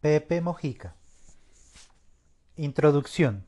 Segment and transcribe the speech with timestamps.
[0.00, 0.94] Pepe Mojica.
[2.54, 3.44] Introducción.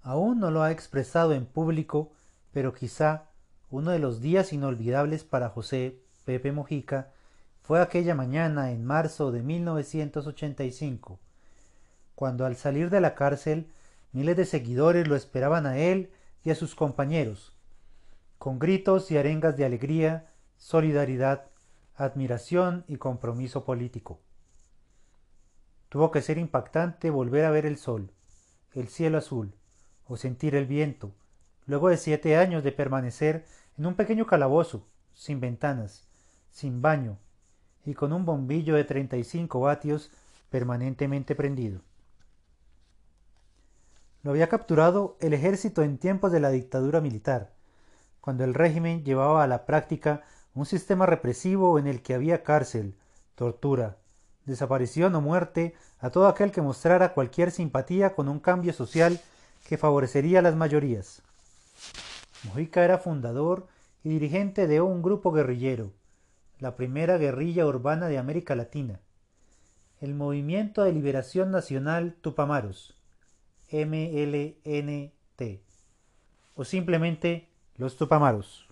[0.00, 2.10] Aún no lo ha expresado en público,
[2.52, 3.24] pero quizá
[3.70, 7.10] uno de los días inolvidables para José Pepe Mojica
[7.60, 11.20] fue aquella mañana en marzo de 1985,
[12.14, 13.66] cuando al salir de la cárcel
[14.12, 16.10] miles de seguidores lo esperaban a él
[16.44, 17.52] y a sus compañeros,
[18.38, 21.51] con gritos y arengas de alegría, solidaridad,
[21.94, 24.20] admiración y compromiso político.
[25.88, 28.12] Tuvo que ser impactante volver a ver el sol,
[28.72, 29.54] el cielo azul,
[30.06, 31.12] o sentir el viento,
[31.66, 33.44] luego de siete años de permanecer
[33.76, 36.08] en un pequeño calabozo, sin ventanas,
[36.50, 37.18] sin baño,
[37.84, 40.10] y con un bombillo de treinta y cinco vatios
[40.50, 41.80] permanentemente prendido.
[44.22, 47.52] Lo había capturado el ejército en tiempos de la dictadura militar,
[48.20, 50.22] cuando el régimen llevaba a la práctica
[50.54, 52.94] un sistema represivo en el que había cárcel,
[53.34, 53.96] tortura,
[54.44, 59.20] desaparición o muerte a todo aquel que mostrara cualquier simpatía con un cambio social
[59.66, 61.22] que favorecería a las mayorías.
[62.44, 63.68] Mojica era fundador
[64.02, 65.92] y dirigente de un grupo guerrillero,
[66.58, 69.00] la primera guerrilla urbana de América Latina,
[70.00, 72.96] el Movimiento de Liberación Nacional Tupamaros,
[73.70, 75.42] MLNT,
[76.54, 78.71] o simplemente los Tupamaros.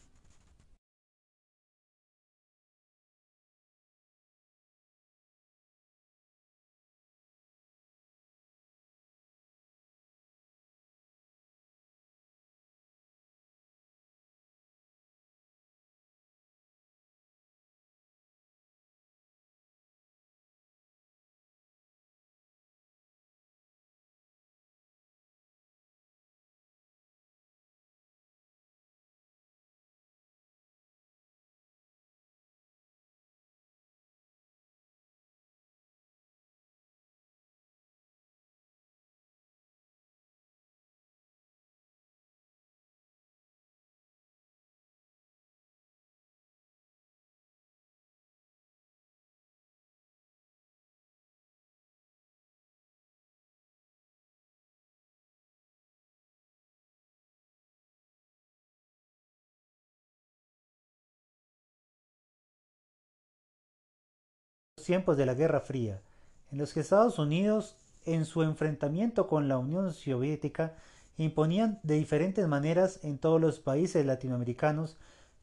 [64.91, 66.03] Tiempos de la Guerra Fría,
[66.51, 70.75] en los que Estados Unidos, en su enfrentamiento con la Unión Soviética,
[71.17, 74.97] imponían de diferentes maneras en todos los países latinoamericanos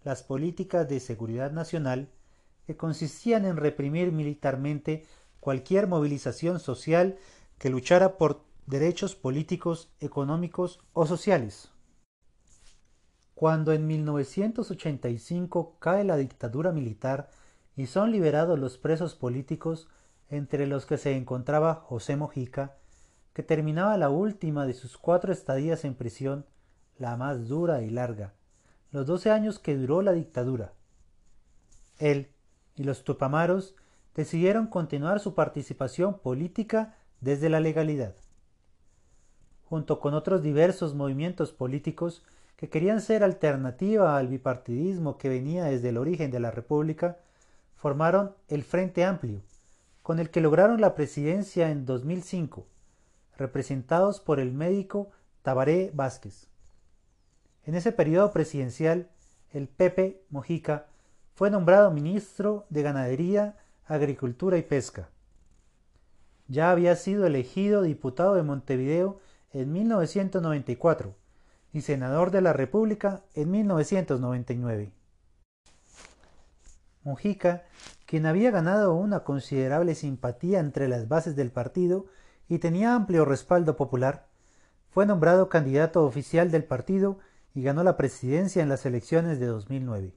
[0.03, 2.09] las políticas de seguridad nacional
[2.65, 5.05] que consistían en reprimir militarmente
[5.39, 7.15] cualquier movilización social
[7.57, 11.69] que luchara por derechos políticos, económicos o sociales.
[13.33, 17.29] Cuando en 1985 cae la dictadura militar
[17.77, 19.87] y son liberados los presos políticos
[20.29, 22.75] entre los que se encontraba José Mojica,
[23.33, 26.45] que terminaba la última de sus cuatro estadías en prisión,
[26.97, 28.33] la más dura y larga,
[28.91, 30.73] los doce años que duró la dictadura.
[31.99, 32.31] Él
[32.75, 33.75] y los tupamaros
[34.15, 38.15] decidieron continuar su participación política desde la legalidad.
[39.65, 42.23] Junto con otros diversos movimientos políticos
[42.55, 47.19] que querían ser alternativa al bipartidismo que venía desde el origen de la República,
[47.77, 49.41] formaron el Frente Amplio,
[50.03, 52.65] con el que lograron la presidencia en 2005,
[53.37, 55.11] representados por el médico
[55.43, 56.47] Tabaré Vázquez.
[57.65, 59.09] En ese periodo presidencial,
[59.51, 60.87] el Pepe Mojica
[61.35, 65.09] fue nombrado ministro de Ganadería, Agricultura y Pesca.
[66.47, 69.19] Ya había sido elegido diputado de Montevideo
[69.53, 71.15] en 1994
[71.73, 74.96] y senador de la República en 1999.
[77.07, 77.63] Mujica,
[78.05, 82.07] quien había ganado una considerable simpatía entre las bases del partido
[82.49, 84.27] y tenía amplio respaldo popular,
[84.89, 87.19] fue nombrado candidato oficial del partido
[87.55, 90.13] y ganó la presidencia en las elecciones de 2009.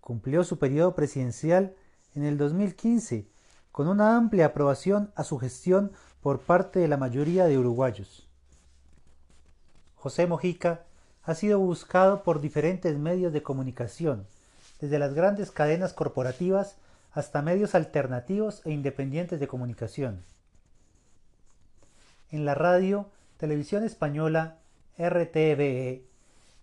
[0.00, 1.76] Cumplió su periodo presidencial
[2.16, 3.28] en el 2015
[3.70, 8.28] con una amplia aprobación a su gestión por parte de la mayoría de uruguayos.
[9.94, 10.86] José Mojica
[11.22, 14.26] ha sido buscado por diferentes medios de comunicación,
[14.80, 16.76] desde las grandes cadenas corporativas
[17.12, 20.22] hasta medios alternativos e independientes de comunicación.
[22.30, 23.06] En la radio,
[23.36, 24.58] televisión española,
[24.98, 26.04] RTVE,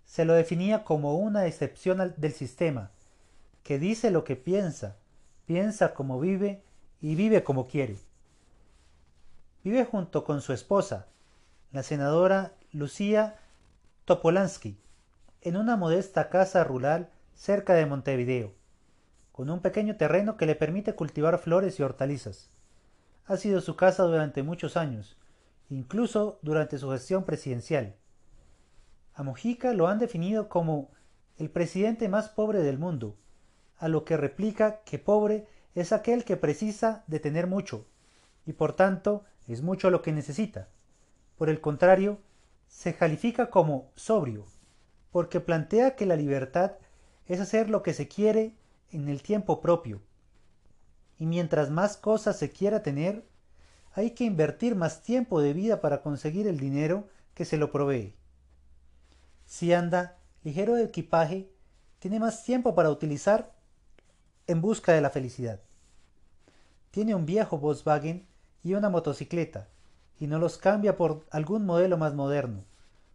[0.05, 2.91] se lo definía como una excepción del sistema,
[3.63, 4.97] que dice lo que piensa,
[5.45, 6.61] piensa como vive
[6.99, 7.97] y vive como quiere.
[9.63, 11.07] Vive junto con su esposa,
[11.71, 13.39] la senadora Lucía
[14.05, 14.77] Topolansky,
[15.41, 17.09] en una modesta casa rural
[17.41, 18.53] cerca de Montevideo.
[19.31, 22.51] con un pequeño terreno que le permite cultivar flores y hortalizas.
[23.25, 25.17] Ha sido su casa durante muchos años,
[25.67, 27.95] incluso durante su gestión presidencial.
[29.15, 30.91] A Mujica lo han definido como
[31.37, 33.15] el presidente más pobre del mundo,
[33.77, 37.87] a lo que replica que pobre es aquel que precisa de tener mucho,
[38.45, 40.67] y por tanto es mucho lo que necesita.
[41.39, 42.19] Por el contrario,
[42.67, 44.45] se califica como sobrio,
[45.09, 46.73] porque plantea que la libertad
[47.31, 48.53] es hacer lo que se quiere
[48.91, 50.01] en el tiempo propio.
[51.17, 53.25] Y mientras más cosas se quiera tener,
[53.93, 58.13] hay que invertir más tiempo de vida para conseguir el dinero que se lo provee.
[59.45, 61.49] Si anda ligero de equipaje,
[61.99, 63.53] tiene más tiempo para utilizar
[64.47, 65.61] en busca de la felicidad.
[66.89, 68.27] Tiene un viejo Volkswagen
[68.61, 69.69] y una motocicleta,
[70.19, 72.65] y no los cambia por algún modelo más moderno,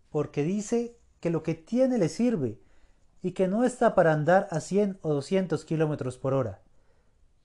[0.08, 2.58] porque dice que lo que tiene le sirve
[3.22, 6.60] y que no está para andar a 100 o 200 kilómetros por hora,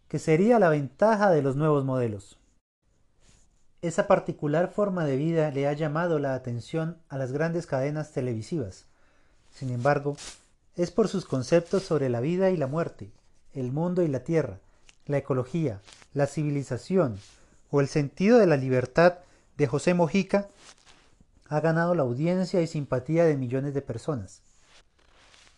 [0.07, 2.37] que sería la ventaja de los nuevos modelos.
[3.81, 8.85] Esa particular forma de vida le ha llamado la atención a las grandes cadenas televisivas.
[9.51, 10.17] Sin embargo,
[10.75, 13.11] es por sus conceptos sobre la vida y la muerte,
[13.53, 14.59] el mundo y la tierra,
[15.07, 15.79] la ecología,
[16.13, 17.17] la civilización
[17.71, 19.15] o el sentido de la libertad
[19.57, 20.47] de José Mojica
[21.49, 24.41] ha ganado la audiencia y simpatía de millones de personas.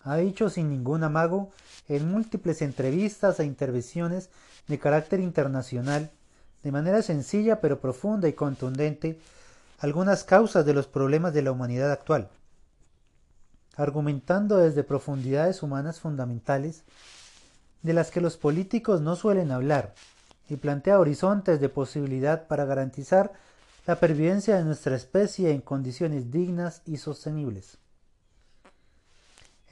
[0.03, 1.51] Ha dicho sin ningún amago
[1.87, 4.29] en múltiples entrevistas e intervenciones
[4.67, 6.11] de carácter internacional,
[6.63, 9.19] de manera sencilla pero profunda y contundente,
[9.79, 12.29] algunas causas de los problemas de la humanidad actual,
[13.75, 16.83] argumentando desde profundidades humanas fundamentales
[17.81, 19.93] de las que los políticos no suelen hablar,
[20.49, 23.33] y plantea horizontes de posibilidad para garantizar
[23.85, 27.77] la pervivencia de nuestra especie en condiciones dignas y sostenibles.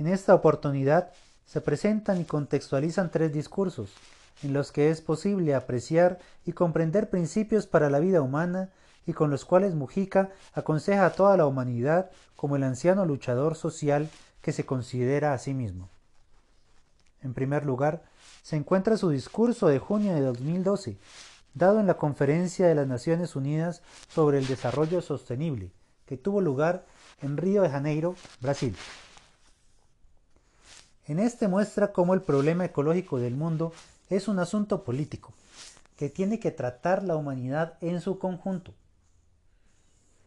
[0.01, 1.11] En esta oportunidad
[1.45, 3.93] se presentan y contextualizan tres discursos,
[4.41, 8.71] en los que es posible apreciar y comprender principios para la vida humana
[9.05, 14.09] y con los cuales Mujica aconseja a toda la humanidad como el anciano luchador social
[14.41, 15.87] que se considera a sí mismo.
[17.21, 18.01] En primer lugar,
[18.41, 20.97] se encuentra su discurso de junio de 2012,
[21.53, 25.69] dado en la Conferencia de las Naciones Unidas sobre el Desarrollo Sostenible,
[26.07, 26.85] que tuvo lugar
[27.21, 28.75] en Río de Janeiro, Brasil.
[31.11, 33.73] En este muestra cómo el problema ecológico del mundo
[34.09, 35.33] es un asunto político,
[35.97, 38.71] que tiene que tratar la humanidad en su conjunto.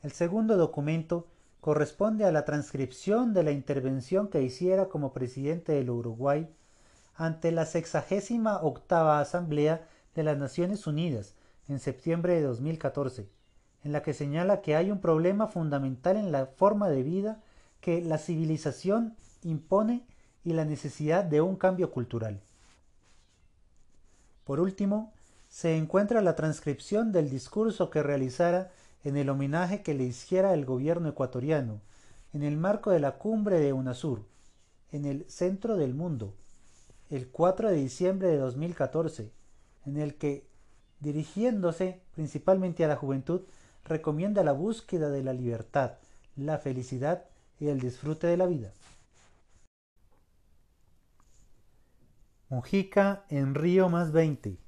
[0.03, 1.27] El segundo documento
[1.63, 6.51] corresponde a la transcripción de la intervención que hiciera como presidente del Uruguay
[7.15, 11.33] ante la sexagésima octava Asamblea de las Naciones Unidas
[11.67, 13.27] en septiembre de 2014,
[13.85, 17.41] en la que señala que hay un problema fundamental en la forma de vida
[17.81, 20.05] que la civilización impone
[20.44, 22.41] y la necesidad de un cambio cultural.
[24.44, 25.12] Por último,
[25.49, 28.70] se encuentra la transcripción del discurso que realizara
[29.05, 31.81] en el homenaje que le hiciera el gobierno ecuatoriano
[32.35, 34.25] en el marco de la cumbre de UNASUR,
[34.91, 36.35] en el centro del mundo,
[37.08, 39.31] el 4 de diciembre de 2014,
[39.87, 40.44] en el que,
[40.99, 43.43] dirigiéndose principalmente a la juventud,
[43.85, 45.93] recomienda la búsqueda de la libertad,
[46.37, 47.25] la felicidad
[47.61, 48.73] y el disfrute de la vida.
[52.55, 54.61] Mujica en Río más 20.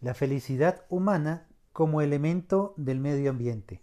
[0.00, 3.80] La felicidad humana como elemento del medio ambiente.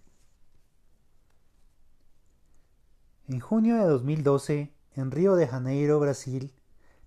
[3.30, 6.54] En junio de 2012, en Río de Janeiro, Brasil,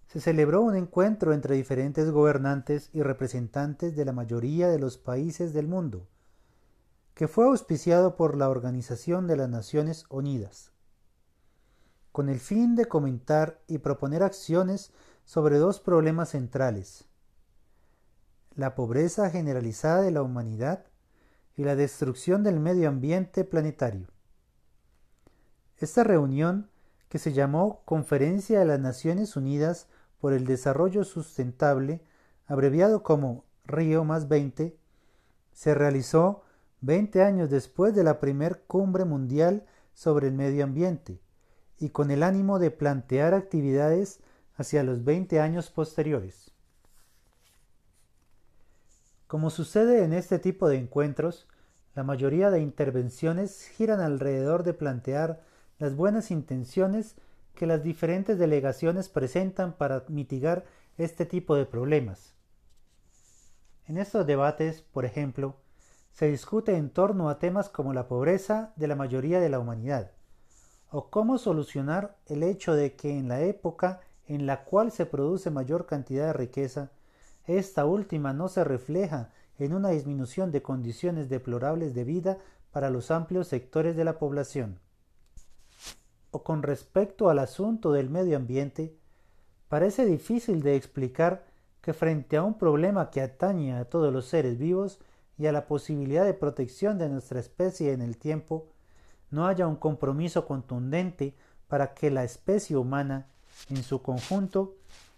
[0.07, 5.53] se celebró un encuentro entre diferentes gobernantes y representantes de la mayoría de los países
[5.53, 6.09] del mundo,
[7.13, 10.73] que fue auspiciado por la Organización de las Naciones Unidas,
[12.11, 14.93] con el fin de comentar y proponer acciones
[15.29, 17.05] sobre dos problemas centrales,
[18.55, 20.87] la pobreza generalizada de la humanidad
[21.55, 24.07] y la destrucción del medio ambiente planetario.
[25.77, 26.71] Esta reunión,
[27.11, 32.03] que se llamó Conferencia de las Naciones Unidas por el Desarrollo Sustentable,
[32.47, 34.79] abreviado como Río más 20,
[35.53, 36.43] se realizó
[36.81, 41.21] 20 años después de la primer cumbre mundial sobre el medio ambiente
[41.79, 44.21] y con el ánimo de plantear actividades
[44.59, 46.51] hacia los 20 años posteriores.
[49.29, 51.47] Como sucede en este tipo de encuentros,
[51.95, 55.41] la mayoría de intervenciones giran alrededor de plantear
[55.79, 57.15] las buenas intenciones
[57.55, 60.65] que las diferentes delegaciones presentan para mitigar
[60.97, 62.35] este tipo de problemas.
[63.87, 65.57] En estos debates, por ejemplo,
[66.13, 70.11] se discute en torno a temas como la pobreza de la mayoría de la humanidad,
[70.91, 75.51] o cómo solucionar el hecho de que en la época en la cual se produce
[75.51, 76.91] mayor cantidad de riqueza,
[77.47, 82.39] esta última no se refleja en una disminución de condiciones deplorables de vida
[82.71, 84.79] para los amplios sectores de la población.
[86.31, 88.95] O con respecto al asunto del medio ambiente,
[89.69, 91.47] parece difícil de explicar
[91.81, 95.01] que frente a un problema que atañe a todos los seres vivos
[95.39, 98.69] y a la posibilidad de protección de nuestra especie en el tiempo,
[99.31, 101.35] no haya un compromiso contundente
[101.67, 103.29] para que la especie humana,
[103.69, 104.77] en su conjunto,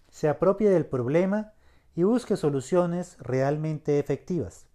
[0.09, 1.53] se apropie del problema
[1.95, 4.65] y busque soluciones realmente efectivas.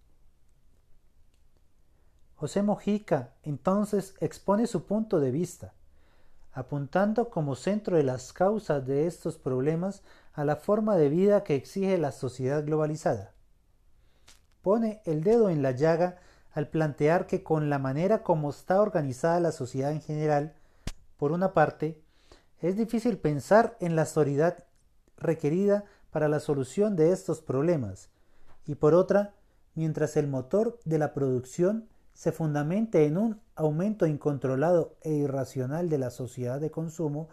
[2.35, 5.73] José Mojica entonces expone su punto de vista,
[6.53, 11.55] apuntando como centro de las causas de estos problemas a la forma de vida que
[11.55, 13.33] exige la sociedad globalizada.
[14.61, 16.19] Pone el dedo en la llaga
[16.51, 20.55] al plantear que con la manera como está organizada la sociedad en general,
[21.17, 22.03] por una parte,
[22.61, 24.65] es difícil pensar en la autoridad
[25.17, 28.09] requerida para la solución de estos problemas,
[28.65, 29.33] y por otra,
[29.75, 35.99] mientras el motor de la producción se fundamente en un aumento incontrolado e irracional de
[35.99, 37.29] la sociedad de consumo,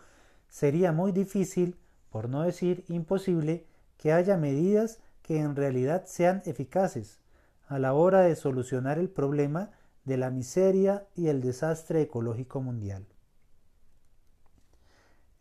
[0.48, 1.76] sería muy difícil,
[2.10, 3.66] por no decir imposible,
[3.96, 7.18] que haya medidas que en realidad sean eficaces
[7.66, 9.70] a la hora de solucionar el problema
[10.04, 13.06] de la miseria y el desastre ecológico mundial.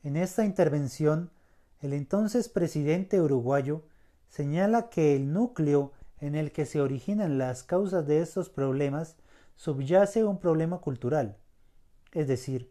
[0.04, 1.32] En esta intervención
[1.80, 3.84] el entonces presidente uruguayo
[4.28, 9.16] señala que el núcleo en el que se originan las causas de estos problemas
[9.56, 11.38] subyace un problema cultural,
[12.12, 12.70] es decir,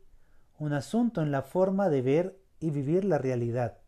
[0.58, 3.78] un asunto en la forma de ver y vivir la realidad,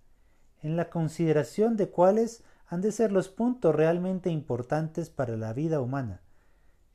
[0.62, 5.80] en la consideración de cuáles han de ser los puntos realmente importantes para la vida
[5.80, 6.22] humana,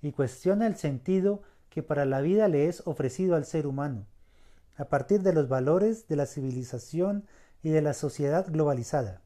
[0.02, 4.08] y cuestiona el sentido que para la vida le es ofrecido al ser humano,
[4.80, 7.26] a partir de los valores de la civilización
[7.62, 9.22] y de la sociedad globalizada.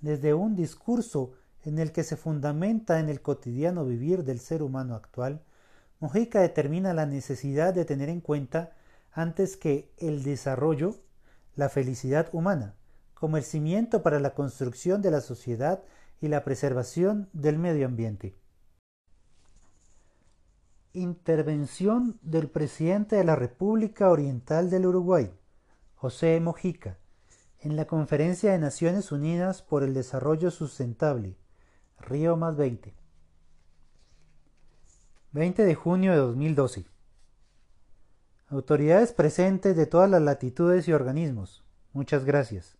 [0.00, 4.96] Desde un discurso en el que se fundamenta en el cotidiano vivir del ser humano
[4.96, 5.40] actual,
[6.00, 8.72] Mojica determina la necesidad de tener en cuenta,
[9.12, 10.96] antes que el desarrollo,
[11.54, 12.74] la felicidad humana,
[13.14, 15.82] como el cimiento para la construcción de la sociedad
[16.20, 18.34] y la preservación del medio ambiente.
[20.98, 25.32] Intervención del presidente de la República Oriental del Uruguay.
[25.94, 26.98] José Mojica,
[27.60, 31.36] en la Conferencia de Naciones Unidas por el Desarrollo Sustentable,
[32.00, 32.94] Río más 20.
[35.32, 36.86] 20 de junio de 2012.
[38.48, 42.76] Autoridades presentes de todas las latitudes y organismos, muchas gracias.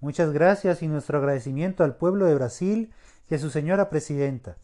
[0.00, 2.92] Muchas gracias y nuestro agradecimiento al pueblo de Brasil
[3.30, 4.56] y a su señora presidenta.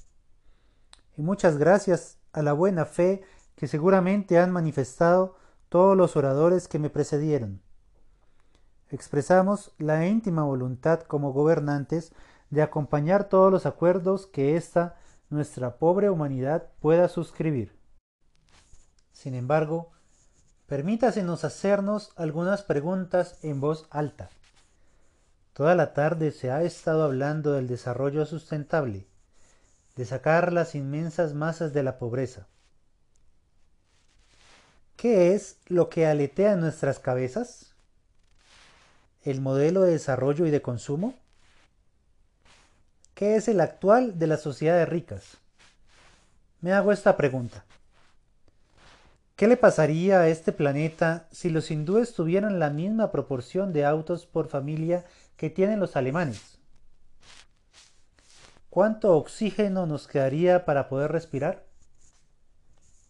[1.17, 3.23] Y muchas gracias a la buena fe
[3.57, 5.37] que seguramente han manifestado
[5.69, 7.61] todos los oradores que me precedieron.
[8.91, 12.13] Expresamos la íntima voluntad como gobernantes
[12.51, 14.97] de acompañar todos los acuerdos que esta
[15.29, 17.77] nuestra pobre humanidad pueda suscribir.
[19.13, 19.91] Sin embargo,
[20.67, 24.31] permítasenos hacernos algunas preguntas en voz alta.
[25.53, 29.09] Toda la tarde se ha estado hablando del desarrollo sustentable,
[29.99, 32.47] de sacar las inmensas masas de la pobreza.
[34.95, 37.75] ¿Qué es lo que aletea en nuestras cabezas?
[39.25, 41.15] ¿El modelo de desarrollo y de consumo?
[43.15, 45.37] ¿Qué es el actual de las sociedades ricas?
[46.61, 47.65] Me hago esta pregunta.
[49.35, 54.27] ¿Qué le pasaría a este planeta si los hindúes tuvieran la misma proporción de autos
[54.27, 55.05] por familia
[55.37, 56.58] que tienen los alemanes?
[58.71, 61.65] ¿Cuánto oxígeno nos quedaría para poder respirar?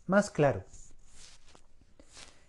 [0.07, 0.65] Más claro,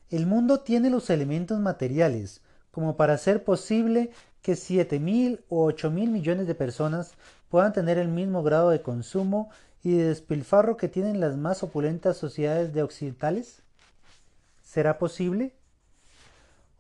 [0.10, 4.12] el mundo tiene los elementos materiales como para hacer posible
[4.42, 7.14] que siete mil o ocho mil millones de personas
[7.50, 9.50] puedan tener el mismo grado de consumo
[9.84, 13.62] y de despilfarro que tienen las más opulentas sociedades de occidentales?
[14.64, 15.54] ¿Será posible?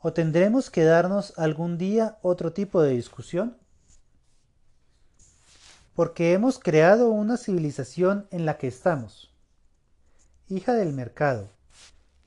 [0.01, 3.57] ¿O tendremos que darnos algún día otro tipo de discusión?
[5.99, 9.33] Porque hemos creado una civilización en la que estamos,
[10.47, 11.49] hija del mercado,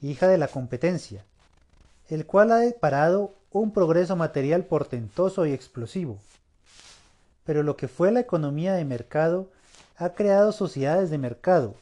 [0.02, 1.24] hija de la competencia,
[2.10, 6.18] el cual ha deparado un progreso material portentoso y explosivo.
[7.44, 9.50] Pero lo que fue la economía de mercado
[9.96, 11.74] ha creado sociedades de mercado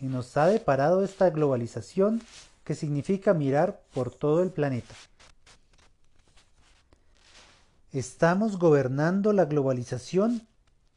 [0.00, 2.22] y nos ha deparado esta globalización
[2.62, 4.94] que significa mirar por todo el planeta.
[7.92, 10.46] ¿Estamos gobernando la globalización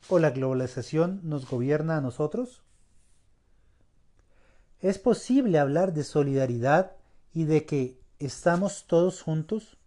[0.09, 2.63] o la globalización nos gobierna a nosotros?
[4.79, 6.91] ¿Es posible hablar de solidaridad
[7.33, 9.77] y de que estamos todos juntos?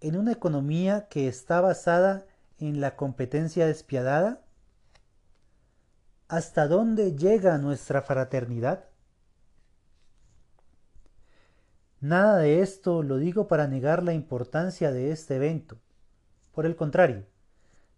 [0.00, 2.26] en una economía que está basada
[2.58, 4.42] en la competencia despiadada?
[6.28, 8.84] ¿Hasta dónde llega nuestra fraternidad?
[12.00, 15.78] Nada de esto lo digo para negar la importancia de este evento.
[16.52, 17.24] Por el contrario,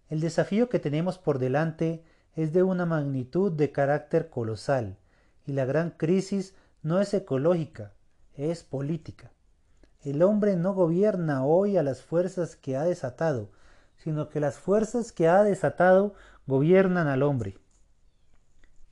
[0.08, 4.96] el desafío que tenemos por delante es de una magnitud de carácter colosal,
[5.46, 7.92] y la gran crisis no es ecológica,
[8.34, 9.32] es política.
[10.02, 13.50] El hombre no gobierna hoy a las fuerzas que ha desatado,
[13.96, 16.14] sino que las fuerzas que ha desatado
[16.46, 17.58] gobiernan al hombre.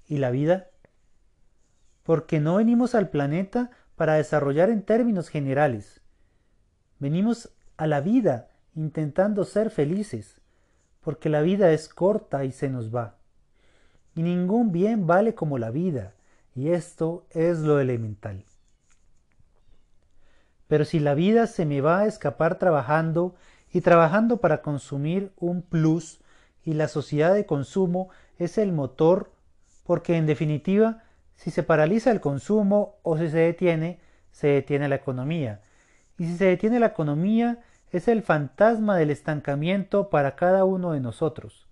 [0.07, 0.71] ¿Y la vida?
[2.03, 6.01] Porque no venimos al planeta para desarrollar en términos generales.
[6.99, 10.41] Venimos a la vida intentando ser felices,
[11.07, 13.15] porque la vida es corta y se nos va.
[14.17, 16.15] Y ningún bien vale como la vida,
[16.53, 18.45] y esto es lo elemental.
[20.67, 23.37] Pero si la vida se me va a escapar trabajando
[23.73, 26.19] y trabajando para consumir un plus,
[26.65, 28.09] y la sociedad de consumo
[28.41, 29.31] es el motor,
[29.85, 31.05] porque en definitiva
[31.37, 34.01] si se paraliza el consumo o si se detiene,
[34.33, 35.61] se detiene la economía.
[36.19, 41.01] Y si se detiene la economía, es el fantasma del estancamiento para cada uno de
[41.01, 41.67] nosotros.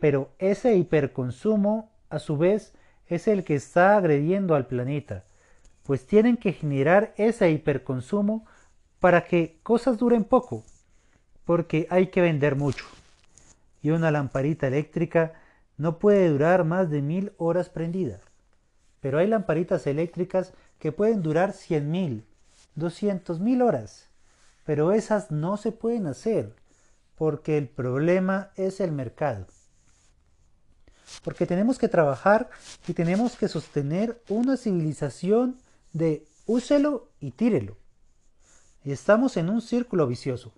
[0.00, 2.74] Pero ese hiperconsumo, a su vez,
[3.06, 5.24] es el que está agrediendo al planeta,
[5.82, 8.46] pues tienen que generar ese hiperconsumo
[9.00, 10.64] para que cosas duren poco,
[11.44, 12.86] porque hay que vender mucho.
[13.82, 15.34] Y una lamparita eléctrica
[15.76, 18.20] no puede durar más de mil horas prendida
[19.04, 22.22] pero hay lamparitas eléctricas que pueden durar 100.000,
[22.74, 24.08] 200.000 horas,
[24.64, 26.54] pero esas no se pueden hacer
[27.16, 29.46] porque el problema es el mercado.
[31.22, 32.50] Porque tenemos que trabajar
[32.88, 35.58] y tenemos que sostener una civilización
[35.92, 37.76] de úselo y tírelo.
[38.84, 40.52] Y estamos en un círculo vicioso.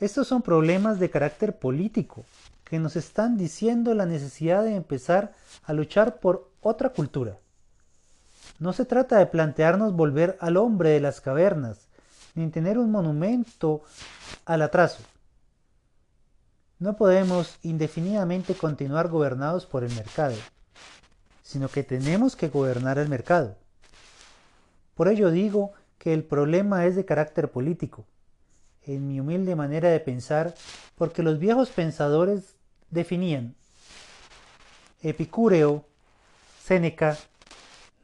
[0.00, 2.24] Estos son problemas de carácter político
[2.64, 5.32] que nos están diciendo la necesidad de empezar
[5.64, 7.38] a luchar por otra cultura.
[8.58, 11.88] No se trata de plantearnos volver al hombre de las cavernas,
[12.34, 13.82] ni tener un monumento
[14.44, 15.02] al atraso.
[16.78, 20.34] No podemos indefinidamente continuar gobernados por el mercado,
[21.42, 23.56] sino que tenemos que gobernar el mercado.
[24.94, 28.04] Por ello digo que el problema es de carácter político,
[28.84, 30.54] en mi humilde manera de pensar,
[30.96, 32.56] porque los viejos pensadores
[32.90, 33.54] definían
[35.02, 35.84] Epicúreo,
[36.64, 37.16] Séneca,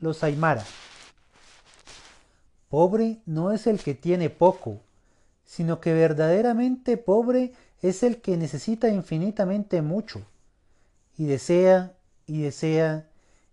[0.00, 0.64] los Aymara.
[2.68, 4.80] Pobre no es el que tiene poco,
[5.44, 10.20] sino que verdaderamente pobre es el que necesita infinitamente mucho,
[11.16, 11.94] y desea,
[12.26, 13.08] y desea,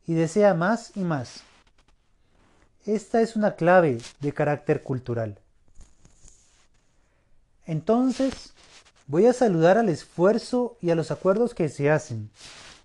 [0.05, 1.41] y desea más y más.
[2.85, 5.39] Esta es una clave de carácter cultural.
[7.65, 8.53] Entonces,
[9.07, 12.31] Voy a saludar al esfuerzo y a los acuerdos que se hacen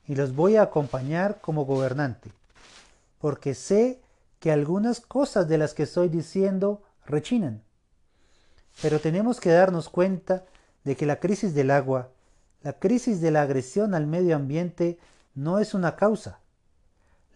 [0.06, 2.30] y los voy a acompañar como gobernante,
[3.20, 4.00] porque sé
[4.40, 7.62] que algunas cosas de las que estoy diciendo rechinan.
[8.82, 10.46] Pero tenemos que darnos cuenta
[10.82, 12.10] de que la crisis del agua,
[12.62, 14.98] la crisis de la agresión al medio ambiente
[15.34, 16.40] no es una causa.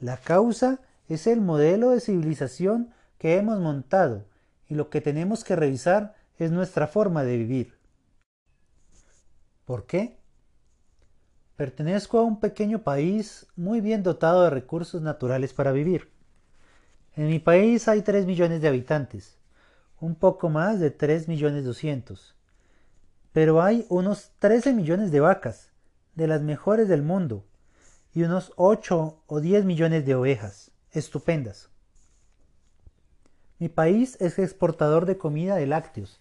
[0.01, 4.25] La causa es el modelo de civilización que hemos montado
[4.67, 7.75] y lo que tenemos que revisar es nuestra forma de vivir.
[9.67, 10.19] ¿Por qué?
[11.57, 16.14] Pertenezco a un pequeño país muy bien dotado de recursos naturales para vivir.
[17.17, 19.39] En mi país hay 3 millones de habitantes,
[20.01, 22.35] un poco más de 3 millones 200.
[23.33, 25.71] Pero hay unos 13 millones de vacas,
[26.15, 27.45] de las mejores del mundo,
[28.13, 31.69] y unos 8 o 10 millones de ovejas, estupendas.
[33.59, 36.21] Mi país es exportador de comida de lácteos,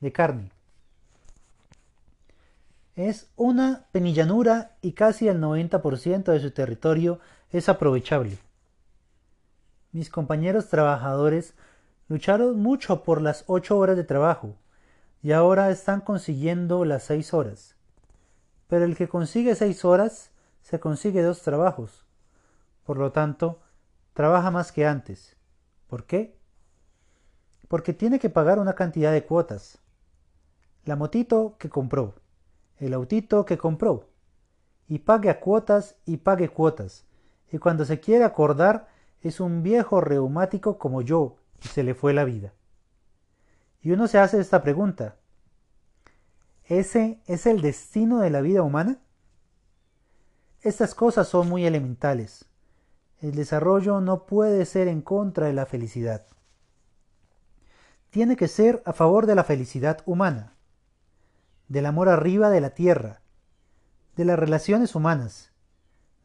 [0.00, 0.50] de carne,
[2.96, 7.18] es una penillanura y casi el 90% de su territorio
[7.50, 8.38] es aprovechable.
[9.94, 11.54] Mis compañeros trabajadores
[12.08, 14.56] lucharon mucho por las ocho horas de trabajo
[15.22, 17.76] y ahora están consiguiendo las seis horas.
[18.66, 22.04] Pero el que consigue seis horas se consigue dos trabajos.
[22.82, 23.60] Por lo tanto,
[24.14, 25.36] trabaja más que antes.
[25.86, 26.36] ¿Por qué?
[27.68, 29.78] Porque tiene que pagar una cantidad de cuotas.
[30.84, 32.16] La motito que compró,
[32.78, 34.08] el autito que compró.
[34.88, 37.04] Y pague a cuotas y pague cuotas.
[37.52, 38.92] Y cuando se quiere acordar
[39.24, 42.52] es un viejo reumático como yo y se le fue la vida.
[43.80, 45.16] Y uno se hace esta pregunta.
[46.64, 49.00] ¿Ese es el destino de la vida humana?
[50.60, 52.46] Estas cosas son muy elementales.
[53.20, 56.26] El desarrollo no puede ser en contra de la felicidad.
[58.10, 60.54] tiene que ser a favor de la felicidad humana,
[61.66, 63.22] del amor arriba de la tierra,
[64.14, 65.52] de las relaciones humanas,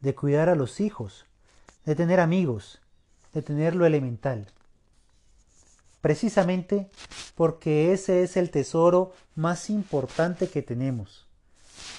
[0.00, 1.26] de cuidar a los hijos,
[1.84, 2.79] de tener amigos,
[3.32, 4.46] de tener lo elemental.
[6.00, 6.90] Precisamente
[7.34, 11.26] porque ese es el tesoro más importante que tenemos.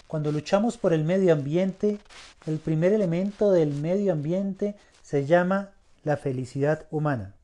[0.07, 1.99] Cuando luchamos por el medio ambiente,
[2.45, 5.71] el primer elemento del medio ambiente se llama
[6.03, 7.35] la felicidad humana.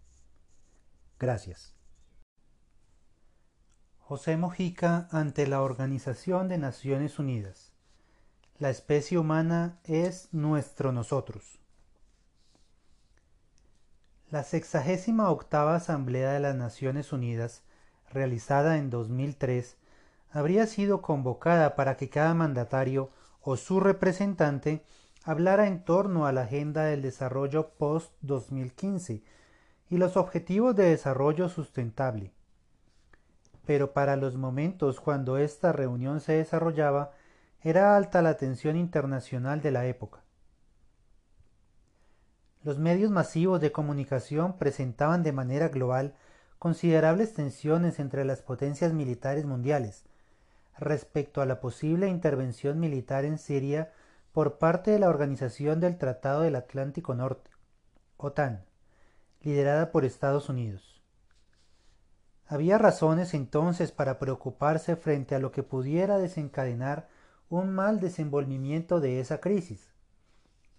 [1.19, 1.73] Gracias.
[4.00, 7.73] José Mojica ante la Organización de Naciones Unidas.
[8.60, 11.60] La especie humana es nuestro nosotros.
[14.30, 17.63] La sexagésima octava Asamblea de las Naciones Unidas,
[18.12, 19.78] realizada en 2003,
[20.32, 23.10] habría sido convocada para que cada mandatario
[23.42, 24.84] o su representante
[25.24, 29.22] hablara en torno a la agenda del desarrollo post-2015
[29.90, 32.34] y los objetivos de desarrollo sustentable
[33.68, 37.12] pero para los momentos cuando esta reunión se desarrollaba
[37.62, 40.24] era alta la atención internacional de la época.
[42.63, 46.15] Los medios masivos de comunicación presentaban de manera global
[46.60, 50.04] considerables tensiones entre las potencias militares mundiales
[50.78, 53.91] respecto a la posible intervención militar en Siria
[54.32, 57.50] por parte de la Organización del Tratado del Atlántico Norte,
[58.17, 58.63] OTAN,
[59.41, 61.02] liderada por Estados Unidos.
[62.46, 67.08] Había razones entonces para preocuparse frente a lo que pudiera desencadenar
[67.50, 69.89] un mal desenvolvimiento de esa crisis,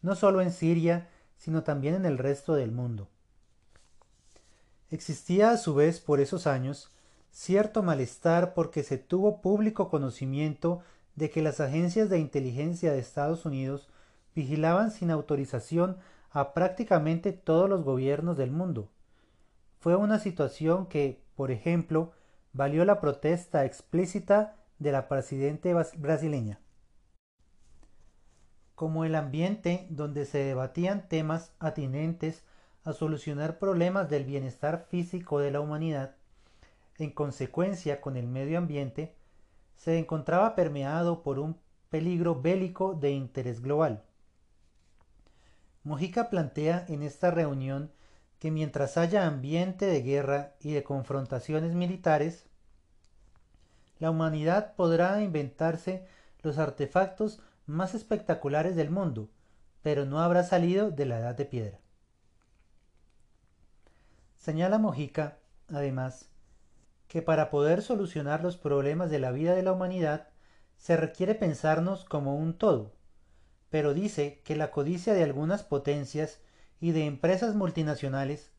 [0.02, 3.08] no solo en Siria, sino también en el resto del mundo.
[4.90, 6.90] Existía a su vez por esos años
[7.30, 10.82] cierto malestar porque se tuvo público conocimiento
[11.14, 13.88] de que las agencias de inteligencia de Estados Unidos
[14.34, 15.98] vigilaban sin autorización
[16.30, 18.88] a prácticamente todos los gobiernos del mundo.
[19.80, 22.12] Fue una situación que, por ejemplo,
[22.52, 26.60] valió la protesta explícita de la presidente brasileña.
[28.78, 32.44] Como el ambiente donde se debatían temas atinentes
[32.84, 36.14] a solucionar problemas del bienestar físico de la humanidad,
[36.96, 39.16] en consecuencia con el medio ambiente,
[39.74, 41.58] se encontraba permeado por un
[41.90, 44.04] peligro bélico de interés global.
[45.82, 47.90] Mojica plantea en esta reunión
[48.38, 52.46] que mientras haya ambiente de guerra y de confrontaciones militares,
[53.98, 56.06] la humanidad podrá inventarse
[56.44, 59.28] los artefactos más espectaculares del mundo,
[59.82, 61.78] pero no habrá salido de la edad de piedra.
[64.36, 66.30] Señala Mojica, además,
[67.08, 70.28] que para poder solucionar los problemas de la vida de la humanidad
[70.78, 72.94] se requiere pensarnos como un todo,
[73.68, 76.40] pero dice que la codicia de algunas potencias
[76.80, 78.50] y de empresas multinacionales,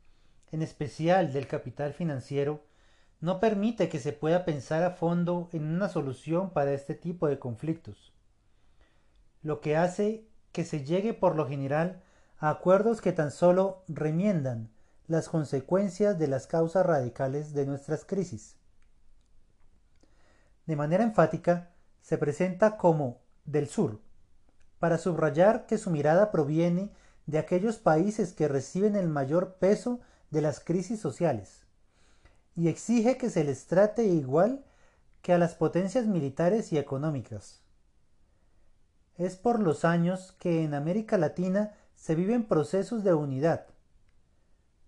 [0.51, 2.63] en especial del capital financiero,
[3.21, 7.39] no permite que se pueda pensar a fondo en una solución para este tipo de
[7.39, 8.13] conflictos,
[9.41, 12.01] lo que hace que se llegue por lo general
[12.37, 14.69] a acuerdos que tan solo remiendan
[15.07, 18.55] las consecuencias de las causas radicales de nuestras crisis.
[20.65, 21.71] De manera enfática,
[22.01, 23.99] se presenta como del sur,
[24.79, 26.91] para subrayar que su mirada proviene
[27.25, 29.99] de aquellos países que reciben el mayor peso
[30.31, 31.65] de las crisis sociales
[32.55, 34.65] y exige que se les trate igual
[35.21, 37.61] que a las potencias militares y económicas.
[39.19, 43.65] Es por los años que en América Latina se viven procesos de unidad.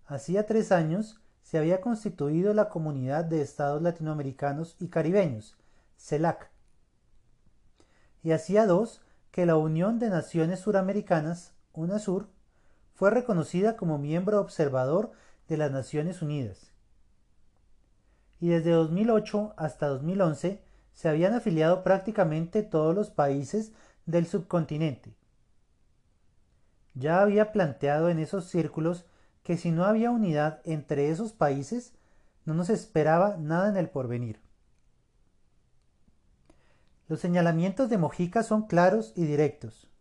[0.06, 5.58] Hacía tres años se había constituido la Comunidad de Estados Latinoamericanos y Caribeños,
[5.98, 6.50] CELAC,
[8.22, 12.28] y hacía dos que la Unión de Naciones Suramericanas UNASUR,
[12.94, 15.12] fue reconocida como miembro observador
[15.46, 16.72] de las Naciones Unidas.
[18.40, 20.62] Y desde 2008 hasta 2011
[20.94, 23.72] se habían afiliado prácticamente todos los países
[24.06, 25.14] del subcontinente.
[26.94, 29.06] Ya había planteado en esos círculos
[29.42, 31.94] que si no había unidad entre esos países,
[32.44, 34.40] no nos esperaba nada en el porvenir.
[37.08, 39.92] Los señalamientos de Mojica son claros y directos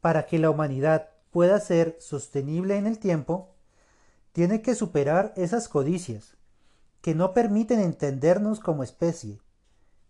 [0.00, 3.54] para que la humanidad pueda ser sostenible en el tiempo,
[4.32, 6.36] tiene que superar esas codicias
[7.02, 9.40] que no permiten entendernos como especie,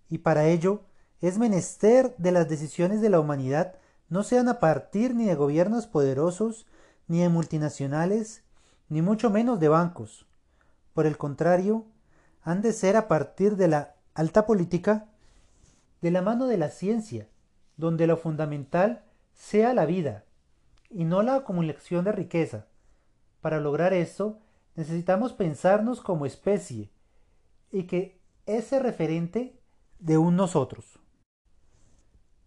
[0.09, 0.83] y para ello
[1.21, 3.75] es menester de las decisiones de la humanidad
[4.09, 6.67] no sean a partir ni de gobiernos poderosos,
[7.07, 8.43] ni de multinacionales,
[8.89, 10.27] ni mucho menos de bancos.
[10.95, 11.87] Por el contrario,
[12.43, 15.09] han de ser a partir de la alta política,
[16.01, 17.29] de la mano de la ciencia,
[17.77, 19.05] donde lo fundamental
[19.35, 20.25] sea la vida
[20.89, 22.67] y no la acumulación de riqueza.
[23.41, 24.39] Para lograr esto,
[24.75, 26.91] necesitamos pensarnos como especie
[27.71, 29.61] y que ese referente
[29.99, 30.99] de un nosotros.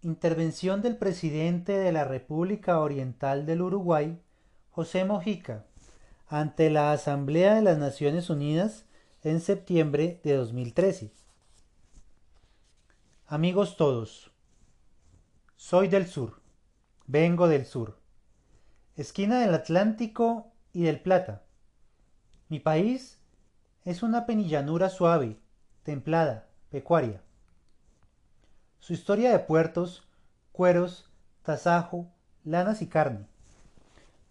[0.03, 4.21] Intervención del presidente de la República Oriental del Uruguay,
[4.69, 5.65] José Mojica,
[6.27, 8.83] ante la Asamblea de las Naciones Unidas
[9.23, 11.13] en septiembre de 2013.
[13.27, 14.31] Amigos todos,
[15.55, 16.41] soy del sur,
[17.07, 17.97] vengo del sur,
[18.97, 21.43] esquina del Atlántico y del Plata.
[22.49, 23.19] Mi país
[23.85, 25.39] es una penillanura suave,
[25.83, 27.21] templada, pecuaria.
[28.83, 30.03] Su historia de puertos,
[30.51, 31.09] cueros,
[31.41, 32.05] tasajo,
[32.43, 33.25] lanas y carne.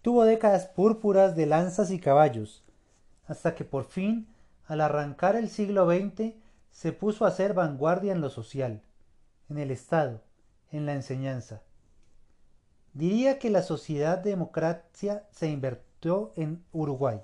[0.02, 2.62] Tuvo décadas púrpuras de lanzas y caballos,
[3.26, 4.28] hasta que por fin,
[4.66, 6.34] al arrancar el siglo XX,
[6.70, 8.82] se puso a hacer vanguardia en lo social,
[9.48, 10.20] en el Estado,
[10.70, 11.62] en la enseñanza.
[12.92, 17.22] Diría que la sociedad democracia se invirtió en Uruguay.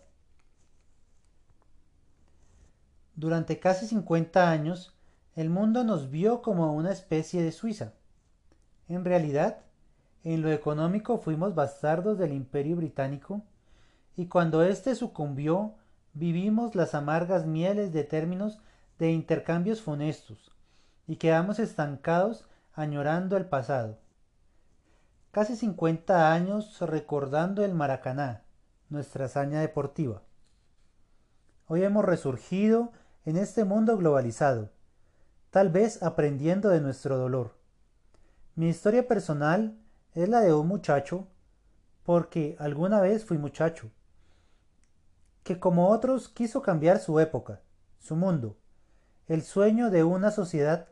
[3.16, 4.94] Durante casi 50 años,
[5.38, 7.92] el mundo nos vio como una especie de Suiza.
[8.88, 9.58] En realidad,
[10.24, 13.42] en lo económico fuimos bastardos del imperio británico,
[14.16, 15.76] y cuando éste sucumbió,
[16.12, 18.58] vivimos las amargas mieles de términos
[18.98, 20.50] de intercambios funestos,
[21.06, 24.00] y quedamos estancados añorando el pasado.
[25.30, 28.42] Casi cincuenta años recordando el Maracaná,
[28.88, 30.20] nuestra hazaña deportiva.
[31.68, 32.90] Hoy hemos resurgido
[33.24, 34.70] en este mundo globalizado,
[35.50, 37.56] tal vez aprendiendo de nuestro dolor.
[38.54, 39.78] Mi historia personal
[40.14, 41.28] es la de un muchacho,
[42.02, 43.90] porque alguna vez fui muchacho,
[45.42, 47.62] que como otros quiso cambiar su época,
[47.98, 48.58] su mundo,
[49.26, 50.88] el sueño de una sociedad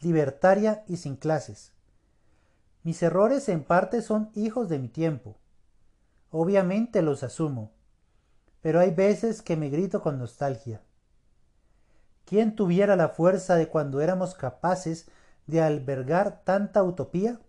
[0.00, 1.72] libertaria y sin clases.
[2.82, 5.36] Mis errores en parte son hijos de mi tiempo.
[6.30, 7.72] Obviamente los asumo,
[8.62, 10.82] pero hay veces que me grito con nostalgia.
[12.24, 15.08] ¿Quién tuviera la fuerza de cuando éramos capaces
[15.46, 17.40] de albergar tanta utopía?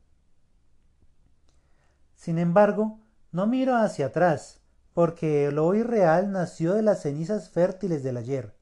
[2.16, 3.00] Sin embargo,
[3.32, 4.62] no miro hacia atrás,
[4.94, 8.56] porque lo hoy real nació de las cenizas fértiles del ayer.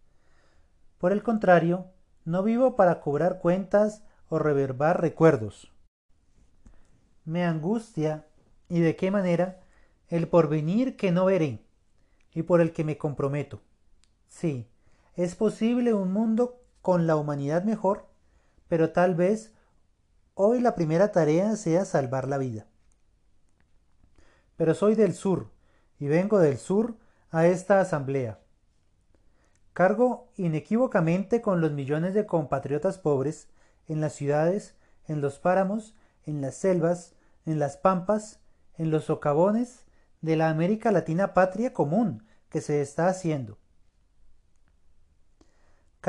[0.97, 1.87] Por el contrario,
[2.25, 5.71] no vivo para cobrar cuentas o reverbar recuerdos.
[7.25, 8.27] Me angustia,
[8.67, 9.59] y de qué manera,
[10.07, 11.65] el porvenir que no veré,
[12.33, 13.61] y por el que me comprometo.
[14.27, 14.67] Sí,
[15.19, 18.05] es posible un mundo con la humanidad mejor,
[18.69, 19.51] pero tal vez
[20.33, 22.67] hoy la primera tarea sea salvar la vida.
[24.55, 25.49] Pero soy del sur
[25.99, 26.95] y vengo del sur
[27.31, 28.39] a esta asamblea.
[29.73, 33.49] Cargo inequívocamente con los millones de compatriotas pobres
[33.89, 37.13] en las ciudades, en los páramos, en las selvas,
[37.45, 38.39] en las pampas,
[38.77, 39.85] en los socavones
[40.21, 43.58] de la América Latina patria común que se está haciendo.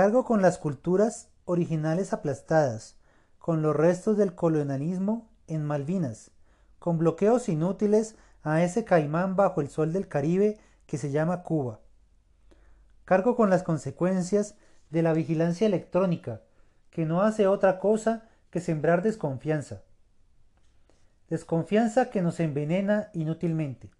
[0.03, 2.97] Cargo con las culturas originales aplastadas,
[3.39, 6.31] con los restos del colonialismo en Malvinas,
[6.79, 11.81] con bloqueos inútiles a ese caimán bajo el sol del Caribe que se llama Cuba.
[13.05, 14.55] Cargo con las consecuencias
[14.89, 16.41] de la vigilancia electrónica,
[16.89, 19.83] que no hace otra cosa que sembrar desconfianza.
[21.29, 23.91] Desconfianza que nos envenena inútilmente.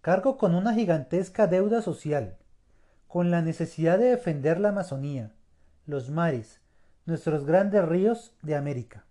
[0.00, 2.38] Cargo con una gigantesca deuda social,
[3.12, 5.32] con la necesidad de defender la Amazonía,
[5.84, 6.62] los mares,
[7.04, 9.04] nuestros grandes ríos de América.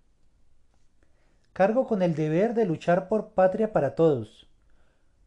[1.53, 4.49] Cargo con el deber de luchar por patria para todos,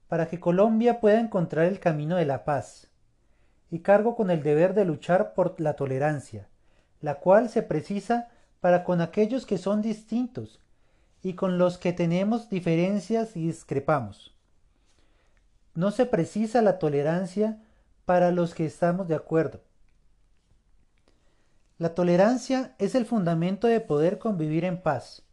[0.09, 2.89] para que Colombia pueda encontrar el camino de la paz,
[3.71, 6.49] y cargo con el deber de luchar por la tolerancia,
[7.01, 8.27] la cual se precisa
[8.59, 10.61] para con aquellos que son distintos
[11.23, 14.35] y con los que tenemos diferencias y discrepamos.
[15.75, 17.61] No se precisa la tolerancia
[18.05, 19.63] para los que estamos de acuerdo.
[21.79, 25.25] La tolerancia es el fundamento de poder convivir en paz,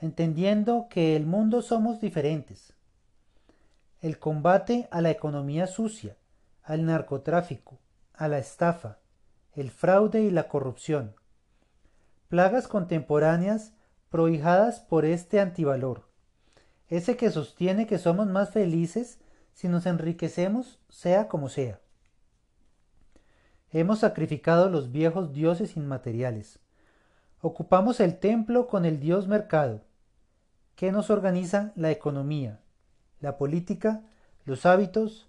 [0.00, 2.74] entendiendo que el mundo somos diferentes.
[4.00, 6.16] El combate a la economía sucia,
[6.62, 7.78] al narcotráfico,
[8.14, 8.98] a la estafa,
[9.52, 11.16] el fraude y la corrupción.
[12.28, 13.72] Plagas contemporáneas
[14.10, 16.08] prohijadas por este antivalor,
[16.88, 19.18] ese que sostiene que somos más felices
[19.52, 21.80] si nos enriquecemos sea como sea.
[23.72, 26.58] Hemos sacrificado los viejos dioses inmateriales.
[27.40, 29.82] Ocupamos el templo con el dios mercado,
[30.74, 32.60] que nos organiza la economía,
[33.20, 34.02] la política,
[34.44, 35.28] los hábitos,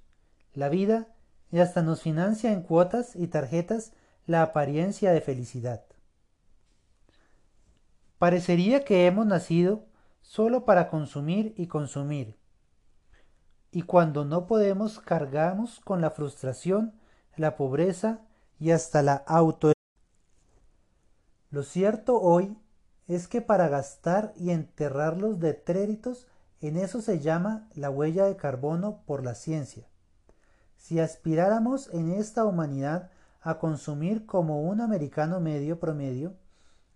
[0.54, 1.08] la vida
[1.52, 3.94] y hasta nos financia en cuotas y tarjetas
[4.26, 5.84] la apariencia de felicidad.
[8.18, 9.86] Parecería que hemos nacido
[10.22, 12.38] solo para consumir y consumir.
[13.74, 16.94] y cuando no podemos cargamos con la frustración,
[17.38, 18.20] la pobreza
[18.62, 19.74] y hasta la auto.
[21.50, 22.56] Lo cierto hoy
[23.08, 26.28] es que para gastar y enterrar los detéritos,
[26.62, 29.88] en eso se llama la huella de carbono por la ciencia.
[30.78, 33.10] Si aspiráramos en esta humanidad
[33.42, 36.36] a consumir como un americano medio promedio,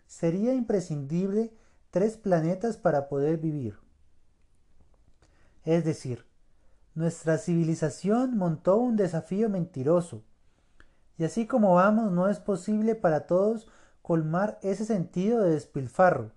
[0.06, 1.52] sería imprescindible
[1.90, 3.80] tres planetas para poder vivir.
[5.64, 6.28] Es decir,
[6.94, 10.22] nuestra civilización montó un desafío mentiroso,
[11.18, 13.68] y así como vamos no es posible para todos
[14.02, 16.32] colmar ese sentido de despilfarro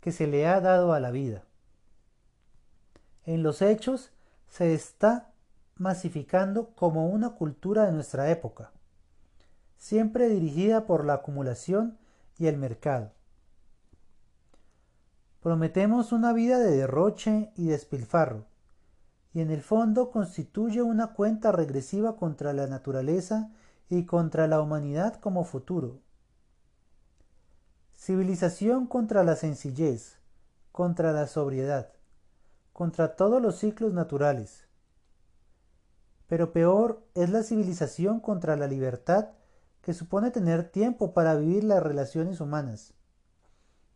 [0.00, 1.44] que se le ha dado a la vida.
[3.24, 4.10] En los hechos
[4.48, 5.30] se está
[5.76, 8.72] masificando como una cultura de nuestra época,
[9.76, 11.98] siempre dirigida por la acumulación
[12.38, 13.12] y el mercado.
[15.40, 18.46] Prometemos una vida de derroche y despilfarro,
[19.32, 23.52] y en el fondo constituye una cuenta regresiva contra la naturaleza
[23.88, 26.00] y contra la humanidad como futuro.
[27.96, 30.18] Civilización contra la sencillez,
[30.72, 31.92] contra la sobriedad,
[32.72, 34.68] contra todos los ciclos naturales.
[36.26, 39.30] Pero peor es la civilización contra la libertad
[39.80, 42.92] que supone tener tiempo para vivir las relaciones humanas.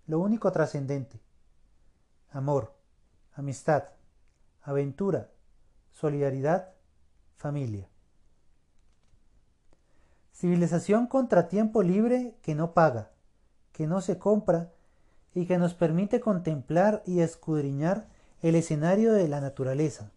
[0.07, 1.21] Lo único trascendente.
[2.31, 2.75] Amor,
[3.35, 3.85] amistad,
[4.63, 5.31] aventura,
[5.93, 6.73] solidaridad,
[7.37, 7.92] familia.
[10.43, 13.13] Civilización contra tiempo libre que no paga,
[13.71, 14.73] que no se compra
[15.37, 18.09] y que nos permite contemplar y escudriñar
[18.41, 20.11] el escenario de la naturaleza.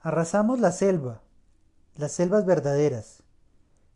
[0.00, 1.20] Arrasamos la selva,
[1.96, 3.22] las selvas verdaderas,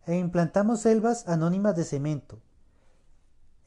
[0.05, 2.42] e implantamos selvas anónimas de cemento.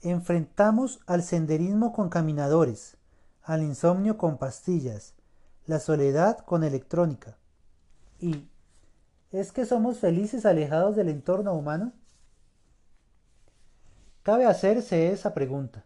[0.01, 2.95] Enfrentamos al senderismo con caminadores,
[3.41, 5.15] al insomnio con pastillas,
[5.65, 7.39] la soledad con electrónica.
[8.19, 8.50] ¿Y
[9.31, 11.93] es que somos felices alejados del entorno humano?
[14.23, 15.85] Cabe hacerse esa pregunta.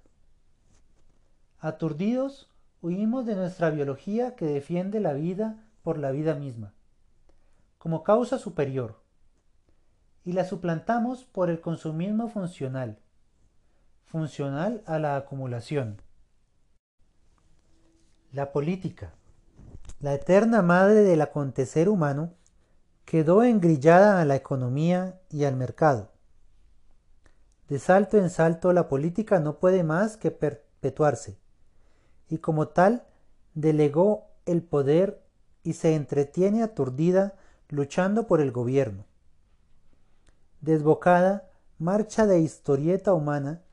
[1.60, 2.50] Aturdidos,
[2.82, 6.74] huimos de nuestra biología que defiende la vida por la vida misma,
[7.78, 9.02] como causa superior,
[10.24, 13.00] y la suplantamos por el consumismo funcional,
[14.06, 16.02] funcional a la acumulación.
[18.32, 19.14] La política,
[20.00, 22.34] la eterna madre del acontecer humano,
[23.06, 26.10] quedó engrillada a la economía y al mercado
[27.68, 31.38] de salto en salto la política no puede más que perpetuarse,
[32.30, 33.06] y como tal
[33.54, 35.24] delegó el poder
[35.64, 37.34] y se entretiene aturdida
[37.70, 39.06] luchando por el gobierno.
[40.62, 43.64] Desbocada, marcha de historieta humana,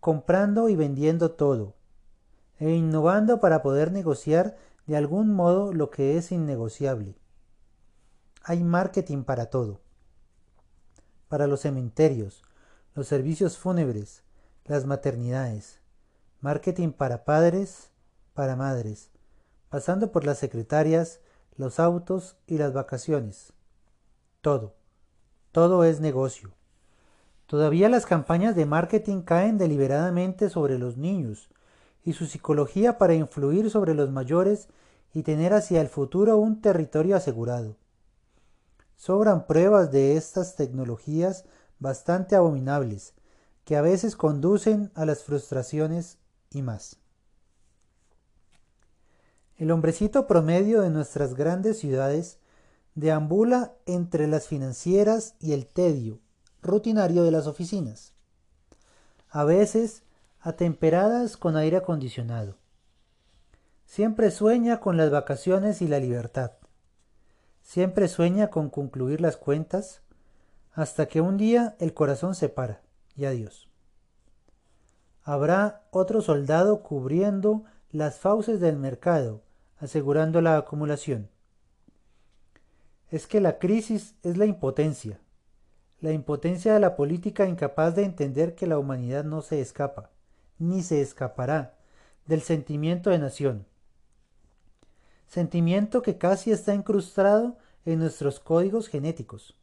[0.00, 1.74] comprando y vendiendo todo,
[2.58, 7.19] e innovando para poder negociar de algún modo lo que es innegociable.
[8.42, 9.80] Hay marketing para todo.
[11.28, 12.42] Para los cementerios,
[12.94, 14.22] los servicios fúnebres,
[14.64, 15.78] las maternidades,
[16.40, 17.90] marketing para padres,
[18.32, 19.10] para madres,
[19.68, 21.20] pasando por las secretarias,
[21.56, 23.52] los autos y las vacaciones.
[24.40, 24.74] Todo,
[25.52, 26.50] todo es negocio.
[27.44, 31.50] Todavía las campañas de marketing caen deliberadamente sobre los niños
[32.04, 34.70] y su psicología para influir sobre los mayores
[35.12, 37.76] y tener hacia el futuro un territorio asegurado.
[39.00, 41.46] Sobran pruebas de estas tecnologías
[41.78, 43.14] bastante abominables,
[43.64, 46.18] que a veces conducen a las frustraciones
[46.50, 46.98] y más.
[49.56, 52.40] El hombrecito promedio de nuestras grandes ciudades
[52.94, 56.20] deambula entre las financieras y el tedio
[56.60, 58.12] rutinario de las oficinas,
[59.30, 60.02] a veces
[60.40, 62.58] atemperadas con aire acondicionado.
[63.86, 66.59] Siempre sueña con las vacaciones y la libertad.
[67.72, 70.02] Siempre sueña con concluir las cuentas,
[70.72, 72.82] hasta que un día el corazón se para
[73.14, 73.68] y adiós.
[75.22, 79.42] Habrá otro soldado cubriendo las fauces del mercado,
[79.78, 81.28] asegurando la acumulación.
[83.08, 85.20] Es que la crisis es la impotencia,
[86.00, 90.10] la impotencia de la política incapaz de entender que la humanidad no se escapa,
[90.58, 91.76] ni se escapará,
[92.26, 93.69] del sentimiento de nación.
[95.30, 99.56] Sentimiento que casi está incrustado en nuestros códigos genéticos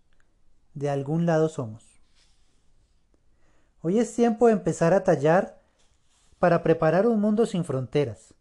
[0.76, 1.84] de algún lado somos.
[3.82, 5.60] Hoy es tiempo de empezar a tallar
[6.40, 8.34] para preparar un mundo sin fronteras.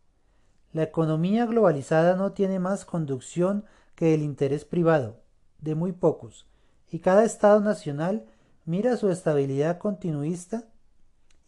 [0.72, 3.64] La economía globalizada no tiene más conducción
[3.96, 5.18] que el interés privado,
[5.58, 6.46] de muy pocos,
[6.92, 8.24] y cada Estado nacional
[8.66, 10.68] mira su estabilidad continuista,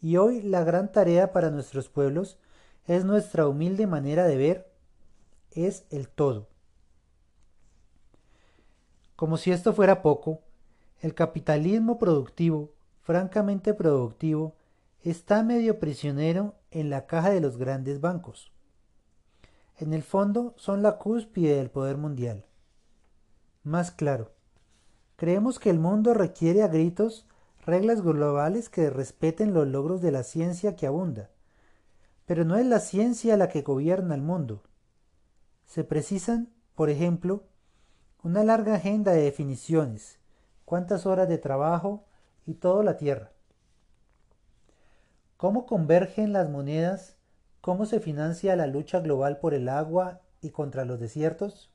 [0.01, 2.37] y hoy la gran tarea para nuestros pueblos
[2.85, 4.68] es nuestra humilde manera de ver
[5.51, 6.47] es el todo.
[9.15, 10.41] Como si esto fuera poco,
[11.01, 12.71] el capitalismo productivo,
[13.01, 14.55] francamente productivo,
[15.01, 18.51] está medio prisionero en la caja de los grandes bancos.
[19.77, 22.45] En el fondo son la cúspide del poder mundial.
[23.63, 24.31] Más claro,
[25.15, 27.27] creemos que el mundo requiere a gritos
[27.65, 31.29] reglas globales que respeten los logros de la ciencia que abunda.
[32.25, 34.63] Pero no es la ciencia la que gobierna el mundo.
[35.69, 37.43] Se precisan, por ejemplo,
[38.23, 40.17] una larga agenda de definiciones,
[40.65, 42.07] cuántas horas de trabajo
[42.47, 43.33] y toda la tierra.
[45.37, 47.17] ¿Cómo convergen las monedas?
[47.61, 51.69] ¿Cómo se financia la lucha global por el agua y contra los desiertos?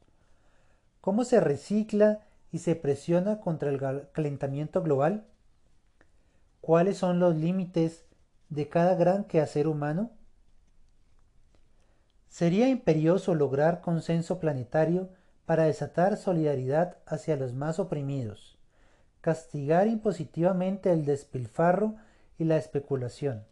[1.01, 5.25] ¿Cómo se recicla y se presiona contra el calentamiento global?
[6.61, 8.07] ¿Cuáles son los límites
[8.49, 10.11] de cada gran quehacer humano?
[12.35, 15.09] Sería imperioso lograr consenso planetario
[15.47, 18.59] para desatar solidaridad hacia los más oprimidos,
[19.21, 21.95] castigar impositivamente el despilfarro
[22.37, 23.45] y la especulación,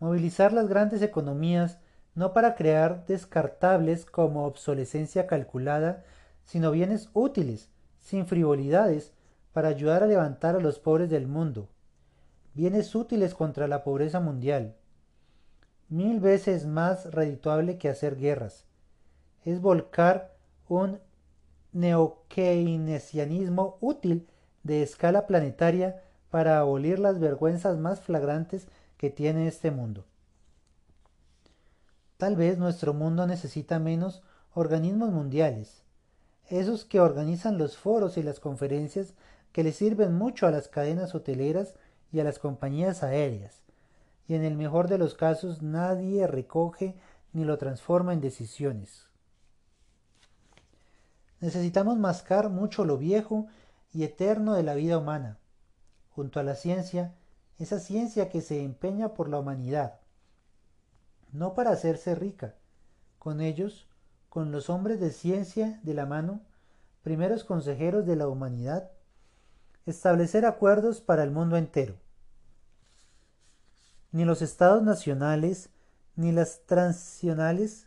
[0.00, 1.78] movilizar las grandes economías
[2.14, 6.04] no para crear descartables como obsolescencia calculada,
[6.44, 9.14] sino bienes útiles, sin frivolidades,
[9.54, 11.70] para ayudar a levantar a los pobres del mundo,
[12.52, 14.76] bienes útiles contra la pobreza mundial.
[15.88, 18.64] Mil veces más redituable que hacer guerras.
[19.44, 20.34] Es volcar
[20.68, 20.98] un
[21.72, 24.26] neokeynesianismo útil
[24.64, 28.66] de escala planetaria para abolir las vergüenzas más flagrantes
[28.96, 30.04] que tiene este mundo.
[32.16, 34.22] Tal vez nuestro mundo necesita menos
[34.54, 35.84] organismos mundiales,
[36.48, 39.14] esos que organizan los foros y las conferencias
[39.52, 41.74] que le sirven mucho a las cadenas hoteleras
[42.12, 43.62] y a las compañías aéreas,
[44.28, 46.96] y en el mejor de los casos nadie recoge
[47.32, 49.08] ni lo transforma en decisiones.
[51.40, 53.46] Necesitamos mascar mucho lo viejo
[53.92, 55.38] y eterno de la vida humana,
[56.10, 57.14] junto a la ciencia,
[57.58, 60.00] esa ciencia que se empeña por la humanidad,
[61.32, 62.54] no para hacerse rica,
[63.18, 63.86] con ellos,
[64.28, 66.40] con los hombres de ciencia de la mano,
[67.02, 68.90] primeros consejeros de la humanidad,
[69.84, 71.94] establecer acuerdos para el mundo entero.
[74.16, 75.68] Ni los estados nacionales,
[76.14, 77.86] ni las transnacionales,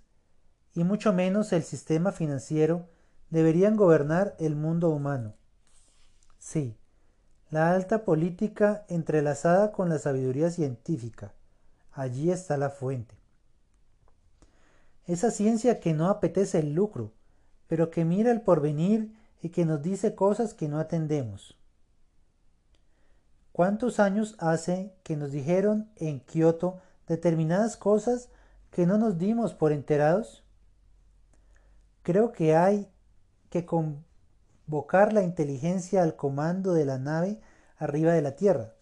[0.75, 2.87] y mucho menos el sistema financiero,
[3.31, 5.33] deberían gobernar el mundo humano.
[6.37, 6.77] Sí,
[7.49, 11.33] la alta política entrelazada con la sabiduría científica.
[11.91, 13.15] Allí está la fuente.
[15.07, 17.11] Esa ciencia que no apetece el lucro,
[17.65, 21.58] pero que mira el porvenir y que nos dice cosas que no atendemos.
[23.51, 28.29] ¿Cuántos años hace que nos dijeron en Kioto determinadas cosas
[28.71, 30.43] que no nos dimos por enterados?
[32.03, 32.89] Creo que hay
[33.49, 37.39] que convocar la inteligencia al comando de la nave
[37.77, 38.73] arriba de la Tierra.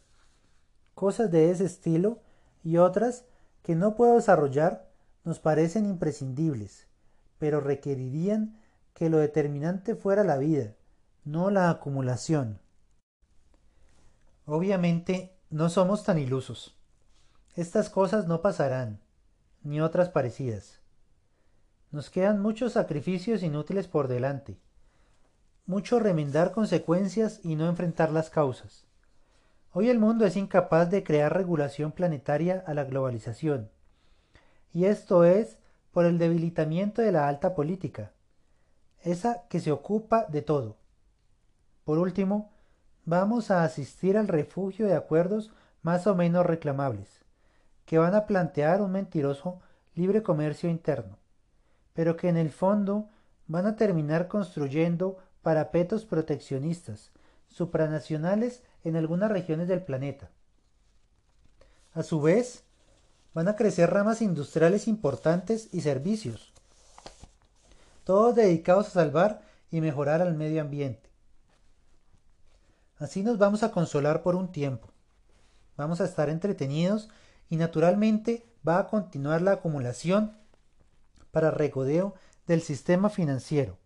[0.93, 2.19] Cosas de ese estilo
[2.63, 3.25] y otras
[3.63, 4.89] que no puedo desarrollar
[5.23, 6.87] nos parecen imprescindibles,
[7.37, 8.59] pero requerirían
[8.93, 10.73] que lo determinante fuera la vida,
[11.23, 12.59] no la acumulación.
[14.49, 16.73] Obviamente no somos tan ilusos.
[17.57, 19.01] Estas cosas no pasarán,
[19.61, 20.79] ni otras parecidas.
[21.91, 24.57] Nos quedan muchos sacrificios inútiles por delante,
[25.65, 28.85] mucho remendar consecuencias y no enfrentar las causas.
[29.73, 33.69] Hoy el mundo es incapaz de crear regulación planetaria a la globalización,
[34.71, 35.57] y esto es
[35.91, 38.13] por el debilitamiento de la alta política,
[39.01, 40.77] esa que se ocupa de todo.
[41.83, 42.53] Por último,
[43.07, 45.51] vamos a asistir al refugio de acuerdos
[45.81, 47.07] más o menos reclamables,
[47.85, 49.61] que van a plantear un mentiroso
[49.95, 51.17] libre comercio interno,
[51.93, 53.07] pero que en el fondo
[53.47, 57.11] van a terminar construyendo parapetos proteccionistas,
[57.47, 60.29] supranacionales en algunas regiones del planeta.
[61.93, 62.65] A su vez,
[63.33, 66.51] van a crecer ramas industriales importantes y servicios,
[68.03, 69.41] todos dedicados a salvar
[69.71, 71.06] y mejorar al medio ambiente.
[72.99, 74.89] Así nos vamos a consolar por un tiempo.
[75.75, 77.09] Vamos a estar entretenidos
[77.49, 80.35] y naturalmente va a continuar la acumulación
[81.31, 82.15] para regodeo
[82.47, 83.77] del sistema financiero.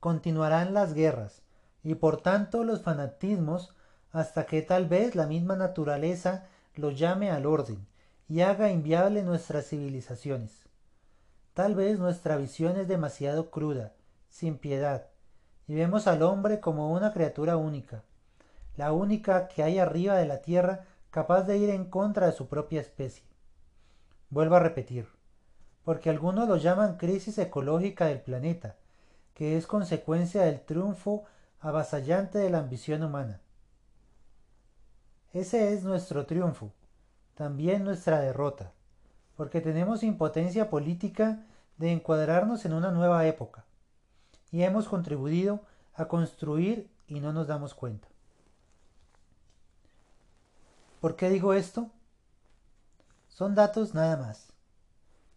[0.00, 1.42] Continuarán las guerras
[1.84, 3.74] y por tanto los fanatismos
[4.10, 7.86] hasta que tal vez la misma naturaleza lo llame al orden
[8.28, 10.64] y haga inviable nuestras civilizaciones.
[11.54, 13.92] Tal vez nuestra visión es demasiado cruda,
[14.28, 15.07] sin piedad,
[15.68, 18.02] y vemos al hombre como una criatura única,
[18.76, 22.48] la única que hay arriba de la tierra capaz de ir en contra de su
[22.48, 23.24] propia especie.
[24.30, 25.06] Vuelvo a repetir,
[25.84, 28.76] porque algunos lo llaman crisis ecológica del planeta,
[29.34, 31.24] que es consecuencia del triunfo
[31.60, 33.40] avasallante de la ambición humana.
[35.34, 36.72] Ese es nuestro triunfo,
[37.34, 38.72] también nuestra derrota,
[39.36, 41.44] porque tenemos impotencia política
[41.76, 43.64] de encuadrarnos en una nueva época,
[44.50, 45.60] y hemos contribuido
[45.94, 48.08] a construir y no nos damos cuenta.
[51.00, 51.90] ¿Por qué digo esto?
[53.28, 54.52] Son datos nada más.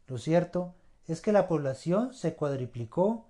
[0.07, 0.73] Lo cierto
[1.07, 3.25] es que la población se cuadriplicó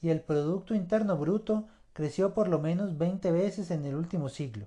[0.00, 4.66] y el Producto Interno Bruto creció por lo menos 20 veces en el último siglo.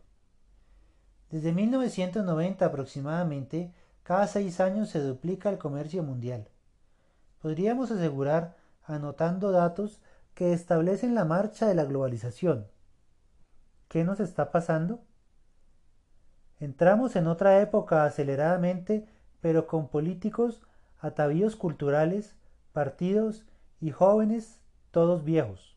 [1.29, 6.47] Desde 1990 aproximadamente, cada seis años se duplica el comercio mundial.
[7.41, 9.99] Podríamos asegurar, anotando datos,
[10.39, 12.65] que establecen la marcha de la globalización.
[13.89, 15.03] ¿Qué nos está pasando?
[16.61, 19.05] Entramos en otra época aceleradamente,
[19.41, 20.61] pero con políticos,
[21.01, 22.37] atavíos culturales,
[22.71, 23.43] partidos
[23.81, 24.61] y jóvenes,
[24.91, 25.75] todos viejos,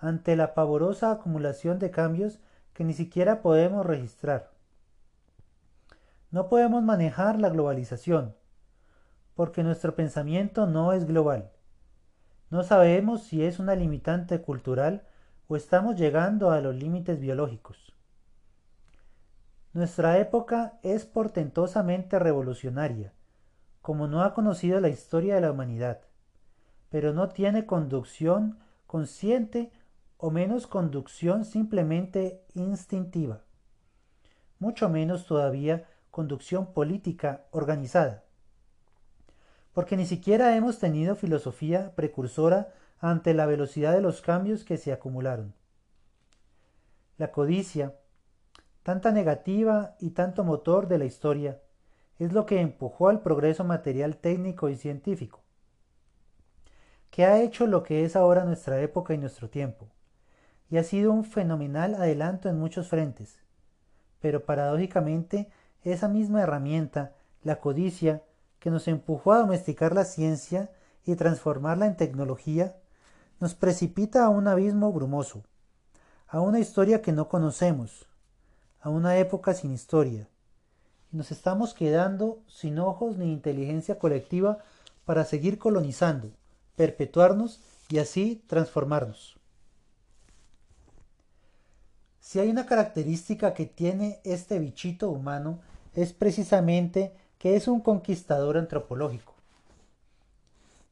[0.00, 2.40] ante la pavorosa acumulación de cambios
[2.72, 4.50] que ni siquiera podemos registrar.
[6.32, 8.34] No podemos manejar la globalización,
[9.36, 11.52] porque nuestro pensamiento no es global.
[12.48, 15.02] No sabemos si es una limitante cultural
[15.48, 17.92] o estamos llegando a los límites biológicos.
[19.72, 23.12] Nuestra época es portentosamente revolucionaria,
[23.82, 26.00] como no ha conocido la historia de la humanidad,
[26.88, 29.72] pero no tiene conducción consciente
[30.16, 33.42] o menos conducción simplemente instintiva,
[34.58, 38.24] mucho menos todavía conducción política organizada,
[39.76, 44.90] porque ni siquiera hemos tenido filosofía precursora ante la velocidad de los cambios que se
[44.90, 45.52] acumularon.
[47.18, 47.94] La codicia,
[48.82, 51.60] tanta negativa y tanto motor de la historia,
[52.18, 55.42] es lo que empujó al progreso material técnico y científico,
[57.10, 59.90] que ha hecho lo que es ahora nuestra época y nuestro tiempo,
[60.70, 63.42] y ha sido un fenomenal adelanto en muchos frentes.
[64.20, 65.50] Pero paradójicamente,
[65.82, 67.12] esa misma herramienta,
[67.42, 68.22] la codicia,
[68.66, 70.72] que nos empujó a domesticar la ciencia
[71.04, 72.74] y transformarla en tecnología,
[73.38, 75.44] nos precipita a un abismo brumoso,
[76.26, 78.06] a una historia que no conocemos,
[78.80, 80.28] a una época sin historia.
[81.12, 84.58] Y nos estamos quedando sin ojos ni inteligencia colectiva
[85.04, 86.32] para seguir colonizando,
[86.74, 89.38] perpetuarnos y así transformarnos.
[92.18, 95.60] Si hay una característica que tiene este bichito humano
[95.94, 97.14] es precisamente
[97.54, 99.34] es un conquistador antropológico.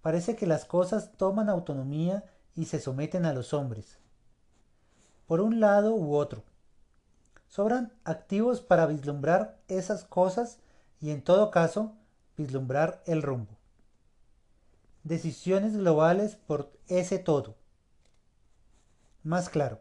[0.03, 2.25] Parece que las cosas toman autonomía
[2.55, 3.99] y se someten a los hombres,
[5.27, 6.45] por un lado u otro.
[7.49, 10.59] Sobran activos para vislumbrar esas cosas
[11.01, 11.95] y en todo caso
[12.37, 13.57] vislumbrar el rumbo.
[15.05, 17.57] Decisiones globales por ese todo.
[19.23, 19.81] Más claro.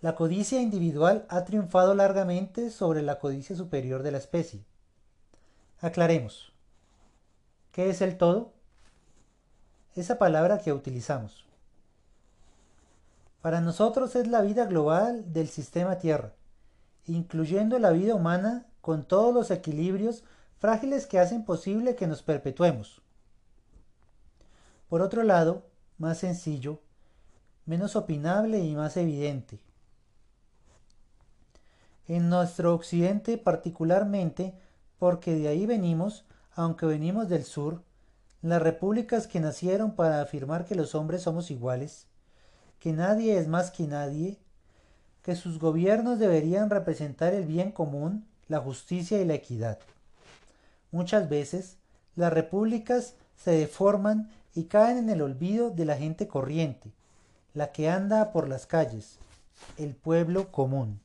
[0.00, 4.64] La codicia individual ha triunfado largamente sobre la codicia superior de la especie.
[5.80, 6.52] Aclaremos.
[7.70, 8.52] ¿Qué es el todo?
[9.94, 11.46] Esa palabra que utilizamos.
[13.42, 16.32] Para nosotros es la vida global del sistema Tierra,
[17.06, 20.24] incluyendo la vida humana con todos los equilibrios
[20.58, 23.00] frágiles que hacen posible que nos perpetuemos.
[24.88, 25.62] Por otro lado,
[25.96, 26.80] más sencillo,
[27.66, 29.60] menos opinable y más evidente.
[32.08, 34.54] En nuestro occidente particularmente,
[34.98, 36.24] porque de ahí venimos,
[36.54, 37.82] aunque venimos del sur,
[38.42, 42.06] las repúblicas que nacieron para afirmar que los hombres somos iguales,
[42.78, 44.38] que nadie es más que nadie,
[45.22, 49.78] que sus gobiernos deberían representar el bien común, la justicia y la equidad.
[50.90, 51.76] Muchas veces
[52.16, 56.90] las repúblicas se deforman y caen en el olvido de la gente corriente,
[57.54, 59.18] la que anda por las calles,
[59.76, 61.00] el pueblo común.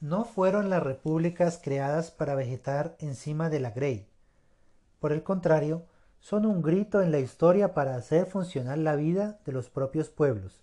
[0.00, 4.06] No fueron las repúblicas creadas para vegetar encima de la grey.
[5.00, 5.86] Por el contrario,
[6.20, 10.62] son un grito en la historia para hacer funcionar la vida de los propios pueblos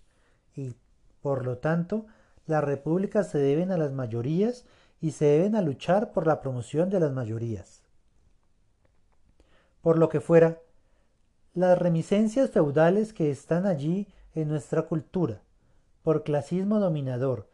[0.54, 0.74] y,
[1.20, 2.06] por lo tanto,
[2.46, 4.64] las repúblicas se deben a las mayorías
[5.00, 7.82] y se deben a luchar por la promoción de las mayorías.
[9.82, 10.60] Por lo que fuera,
[11.52, 15.42] las reminiscencias feudales que están allí en nuestra cultura,
[16.02, 17.48] por clasismo dominador,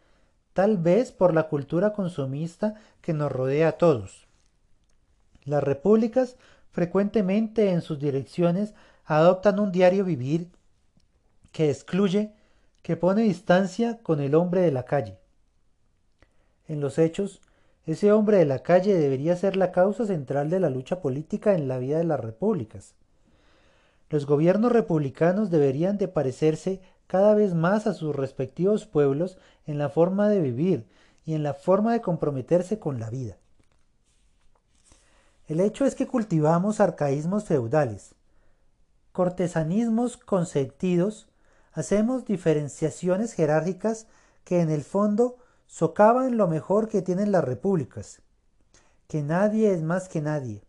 [0.52, 4.26] tal vez por la cultura consumista que nos rodea a todos.
[5.44, 6.36] Las repúblicas
[6.70, 8.74] frecuentemente en sus direcciones
[9.04, 10.48] adoptan un diario vivir
[11.52, 12.32] que excluye,
[12.82, 15.18] que pone distancia con el hombre de la calle.
[16.66, 17.40] En los hechos,
[17.84, 21.68] ese hombre de la calle debería ser la causa central de la lucha política en
[21.68, 22.94] la vida de las repúblicas.
[24.08, 26.80] Los gobiernos republicanos deberían de parecerse
[27.12, 29.36] cada vez más a sus respectivos pueblos
[29.66, 30.88] en la forma de vivir
[31.26, 33.36] y en la forma de comprometerse con la vida.
[35.46, 38.14] El hecho es que cultivamos arcaísmos feudales,
[39.12, 41.28] cortesanismos consentidos,
[41.74, 44.06] hacemos diferenciaciones jerárquicas
[44.44, 45.36] que en el fondo
[45.66, 48.22] socavan lo mejor que tienen las repúblicas,
[49.06, 50.62] que nadie es más que nadie.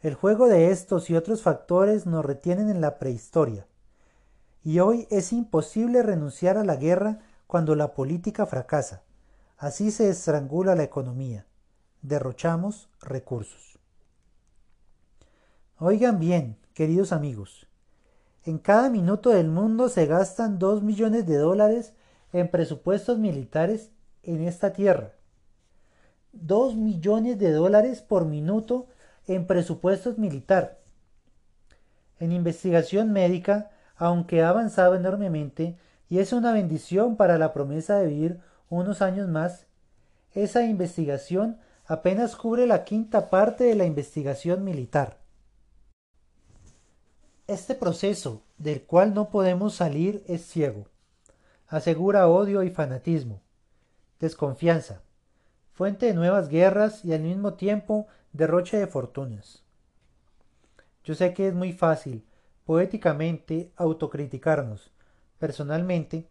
[0.00, 3.68] El juego de estos y otros factores nos retienen en la prehistoria,
[4.64, 9.02] y hoy es imposible renunciar a la guerra cuando la política fracasa.
[9.58, 11.46] Así se estrangula la economía.
[12.02, 13.78] Derrochamos recursos.
[15.78, 17.66] Oigan bien, queridos amigos,
[18.44, 21.94] en cada minuto del mundo se gastan dos millones de dólares
[22.32, 23.90] en presupuestos militares
[24.22, 25.12] en esta tierra.
[26.32, 28.86] Dos millones de dólares por minuto
[29.26, 30.80] en presupuestos militar.
[32.18, 35.76] En investigación médica, aunque ha avanzado enormemente
[36.08, 39.66] y es una bendición para la promesa de vivir unos años más,
[40.32, 45.18] esa investigación apenas cubre la quinta parte de la investigación militar.
[47.46, 50.86] Este proceso, del cual no podemos salir, es ciego.
[51.66, 53.40] Asegura odio y fanatismo,
[54.20, 55.02] desconfianza,
[55.72, 59.62] fuente de nuevas guerras y al mismo tiempo derroche de fortunas.
[61.04, 62.24] Yo sé que es muy fácil,
[62.64, 64.92] poéticamente, autocriticarnos,
[65.38, 66.28] personalmente,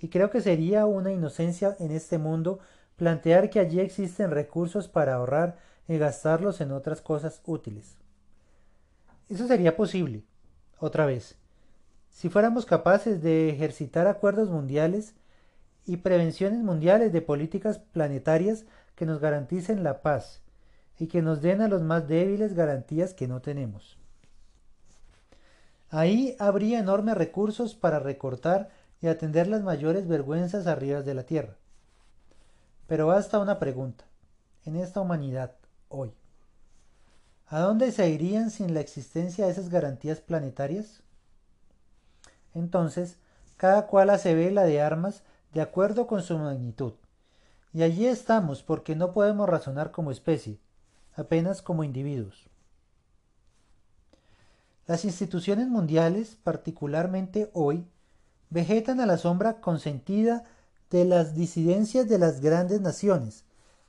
[0.00, 2.58] y creo que sería una inocencia en este mundo
[2.96, 5.58] plantear que allí existen recursos para ahorrar
[5.88, 7.96] y gastarlos en otras cosas útiles.
[9.28, 10.24] Eso sería posible,
[10.78, 11.36] otra vez,
[12.10, 15.14] si fuéramos capaces de ejercitar acuerdos mundiales
[15.86, 18.66] y prevenciones mundiales de políticas planetarias
[18.96, 20.42] que nos garanticen la paz
[20.98, 23.99] y que nos den a los más débiles garantías que no tenemos.
[25.90, 28.70] Ahí habría enormes recursos para recortar
[29.00, 31.56] y atender las mayores vergüenzas arriba de la tierra.
[32.86, 34.04] Pero basta una pregunta.
[34.64, 35.56] En esta humanidad,
[35.88, 36.12] hoy,
[37.52, 41.02] ¿A dónde se irían sin la existencia de esas garantías planetarias?
[42.54, 43.16] Entonces,
[43.56, 46.92] cada cual hace vela de armas de acuerdo con su magnitud.
[47.72, 50.60] Y allí estamos porque no podemos razonar como especie,
[51.16, 52.49] apenas como individuos.
[54.90, 57.86] Las instituciones mundiales, particularmente hoy,
[58.48, 60.42] vegetan a la sombra consentida
[60.90, 63.44] de las disidencias de las grandes naciones,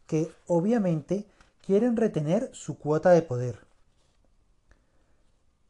[0.06, 1.26] que obviamente
[1.66, 3.66] quieren retener su cuota de poder.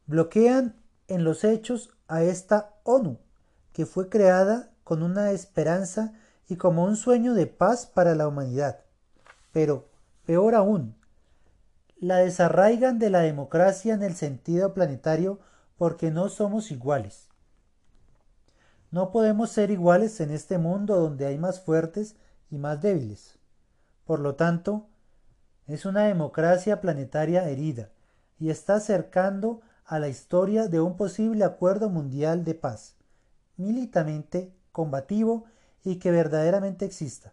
[0.05, 0.75] Bloquean
[1.07, 3.17] en los hechos a esta ONU,
[3.71, 6.11] que fue creada con una esperanza
[6.49, 8.81] y como un sueño de paz para la humanidad.
[9.53, 9.87] Pero,
[10.25, 10.93] peor aún,
[12.01, 15.39] la desarraigan de la democracia en el sentido planetario
[15.77, 17.29] porque no somos iguales.
[18.89, 22.15] No podemos ser iguales en este mundo donde hay más fuertes
[22.49, 23.37] y más débiles.
[24.03, 24.87] Por lo tanto,
[25.67, 27.91] es una democracia planetaria herida
[28.39, 32.95] y está acercando a la historia de un posible acuerdo mundial de paz,
[33.57, 35.45] militamente combativo
[35.83, 37.31] y que verdaderamente exista.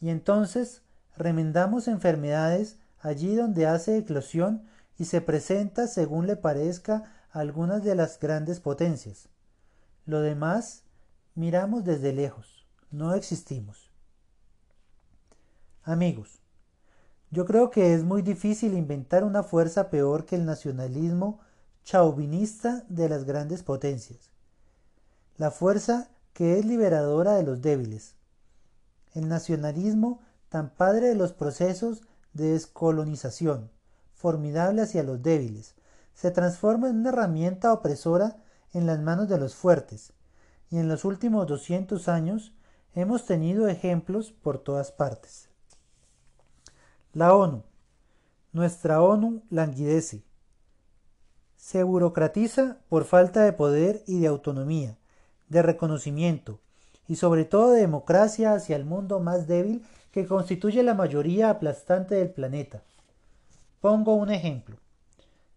[0.00, 0.82] Y entonces
[1.16, 4.64] remendamos enfermedades allí donde hace eclosión
[4.98, 9.28] y se presenta según le parezca algunas de las grandes potencias.
[10.06, 10.82] Lo demás
[11.34, 13.90] miramos desde lejos, no existimos.
[15.82, 16.40] Amigos,
[17.30, 21.40] yo creo que es muy difícil inventar una fuerza peor que el nacionalismo
[21.84, 24.30] chauvinista de las grandes potencias.
[25.36, 28.16] La fuerza que es liberadora de los débiles.
[29.14, 30.20] El nacionalismo
[30.50, 32.02] tan padre de los procesos
[32.34, 33.70] de descolonización,
[34.14, 35.74] formidable hacia los débiles,
[36.14, 38.36] se transforma en una herramienta opresora
[38.74, 40.12] en las manos de los fuertes,
[40.68, 42.52] y en los últimos 200 años
[42.94, 45.48] hemos tenido ejemplos por todas partes.
[47.12, 47.62] La ONU.
[48.52, 50.24] Nuestra ONU languidece.
[51.56, 54.98] Se burocratiza por falta de poder y de autonomía,
[55.48, 56.60] de reconocimiento
[57.06, 62.16] y sobre todo de democracia hacia el mundo más débil que constituye la mayoría aplastante
[62.16, 62.82] del planeta.
[63.80, 64.76] Pongo un ejemplo.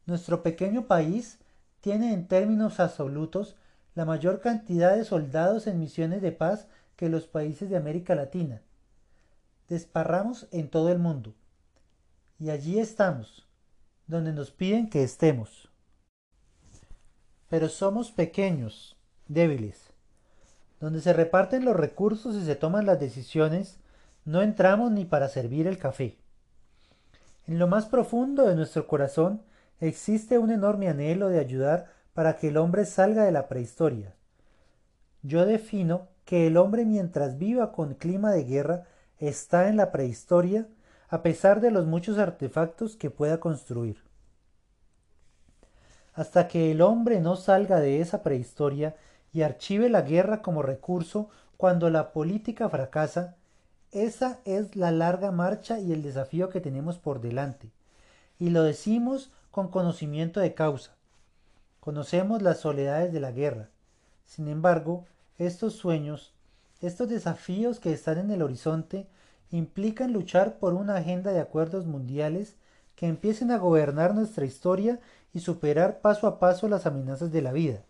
[0.05, 1.39] Nuestro pequeño país
[1.81, 3.55] tiene en términos absolutos
[3.95, 8.61] la mayor cantidad de soldados en misiones de paz que los países de América Latina.
[9.69, 11.33] Desparramos en todo el mundo
[12.39, 13.47] y allí estamos,
[14.07, 15.69] donde nos piden que estemos.
[17.49, 18.97] Pero somos pequeños,
[19.27, 19.91] débiles.
[20.79, 23.79] Donde se reparten los recursos y se toman las decisiones,
[24.25, 26.17] no entramos ni para servir el café.
[27.45, 29.41] En lo más profundo de nuestro corazón
[29.79, 34.15] existe un enorme anhelo de ayudar para que el hombre salga de la prehistoria.
[35.23, 38.83] Yo defino que el hombre mientras viva con clima de guerra
[39.19, 40.67] está en la prehistoria
[41.09, 44.03] a pesar de los muchos artefactos que pueda construir.
[46.13, 48.95] Hasta que el hombre no salga de esa prehistoria
[49.31, 53.35] y archive la guerra como recurso cuando la política fracasa,
[53.93, 57.69] esa es la larga marcha y el desafío que tenemos por delante.
[58.39, 60.95] Y lo decimos con conocimiento de causa.
[61.79, 63.69] Conocemos las soledades de la guerra.
[64.25, 65.05] Sin embargo,
[65.37, 66.33] estos sueños,
[66.81, 69.07] estos desafíos que están en el horizonte,
[69.51, 72.55] implican luchar por una agenda de acuerdos mundiales
[72.95, 74.99] que empiecen a gobernar nuestra historia
[75.33, 77.83] y superar paso a paso las amenazas de la vida.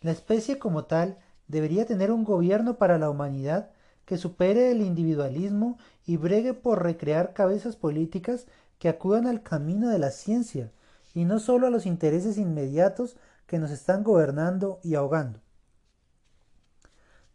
[0.00, 3.70] La especie como tal debería tener un gobierno para la humanidad
[4.04, 8.46] que supere el individualismo y bregue por recrear cabezas políticas
[8.78, 10.72] que acudan al camino de la ciencia
[11.14, 15.40] y no solo a los intereses inmediatos que nos están gobernando y ahogando.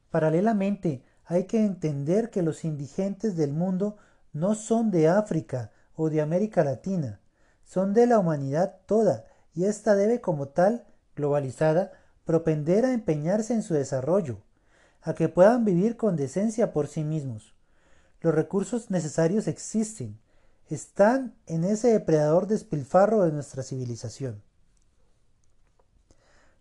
[0.10, 3.98] Paralelamente, hay que entender que los indigentes del mundo
[4.34, 7.20] no son de África o de América Latina,
[7.64, 11.92] son de la humanidad toda, y ésta debe como tal, globalizada,
[12.26, 14.42] propender a empeñarse en su desarrollo,
[15.02, 17.54] a que puedan vivir con decencia por sí mismos.
[18.22, 20.20] Los recursos necesarios existen,
[20.70, 24.42] están en ese depredador despilfarro de nuestra civilización.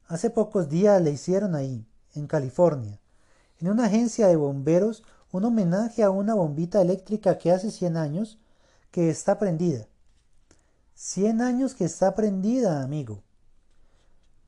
[0.06, 1.84] Hace pocos días le hicieron ahí,
[2.14, 2.98] en California,
[3.60, 8.38] en una agencia de bomberos, un homenaje a una bombita eléctrica que hace 100 años
[8.90, 9.86] que está prendida.
[10.94, 13.22] 100 años que está prendida, amigo.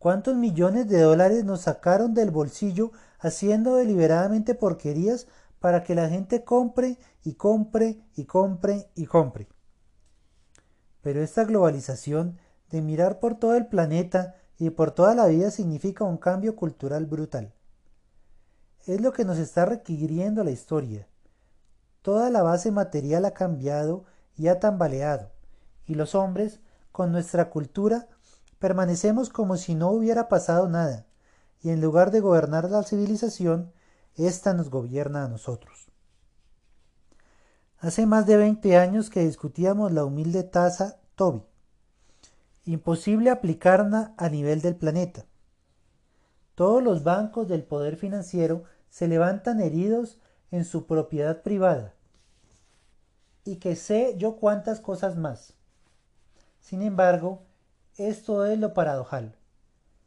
[0.01, 5.27] ¿Cuántos millones de dólares nos sacaron del bolsillo haciendo deliberadamente porquerías
[5.59, 9.47] para que la gente compre y compre y compre y compre?
[11.03, 12.39] Pero esta globalización
[12.71, 17.05] de mirar por todo el planeta y por toda la vida significa un cambio cultural
[17.05, 17.53] brutal.
[18.87, 21.09] Es lo que nos está requiriendo la historia.
[22.01, 25.31] Toda la base material ha cambiado y ha tambaleado,
[25.85, 28.09] y los hombres, con nuestra cultura,
[28.61, 31.07] permanecemos como si no hubiera pasado nada,
[31.63, 33.73] y en lugar de gobernar la civilización,
[34.15, 35.89] ésta nos gobierna a nosotros.
[37.79, 41.43] Hace más de veinte años que discutíamos la humilde tasa Toby.
[42.67, 45.25] Imposible aplicarla a nivel del planeta.
[46.55, 51.95] Todos los bancos del poder financiero se levantan heridos en su propiedad privada.
[53.45, 55.55] Y que sé yo cuántas cosas más.
[56.61, 57.47] Sin embargo,
[57.97, 59.35] esto es lo paradojal.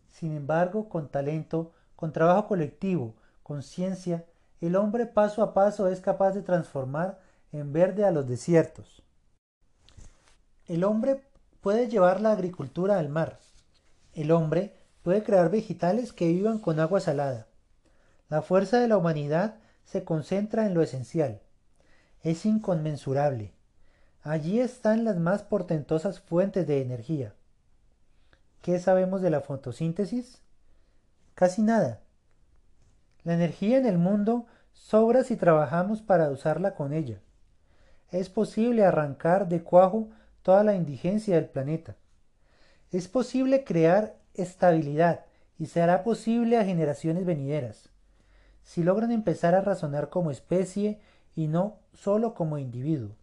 [0.09, 4.25] Sin embargo, con talento, con trabajo colectivo, con ciencia,
[4.61, 7.19] el hombre paso a paso es capaz de transformar
[7.51, 9.03] en verde a los desiertos.
[10.65, 11.23] El hombre
[11.61, 13.39] puede llevar la agricultura al mar.
[14.13, 17.47] El hombre puede crear vegetales que vivan con agua salada.
[18.29, 21.41] La fuerza de la humanidad se concentra en lo esencial.
[22.21, 23.53] Es inconmensurable.
[24.21, 27.33] Allí están las más portentosas fuentes de energía.
[28.63, 30.41] ¿Qué sabemos de la fotosíntesis?
[31.35, 31.99] Casi nada.
[33.25, 37.19] La energía en el mundo sobra si trabajamos para usarla con ella.
[38.09, 40.11] Es posible arrancar de cuajo
[40.43, 41.97] toda la indigencia del planeta.
[42.89, 45.25] Es posible crear estabilidad
[45.59, 47.89] y se hará posible a generaciones venideras,
[48.63, 51.01] si logran empezar a razonar como especie
[51.35, 53.17] y no solo como individuo,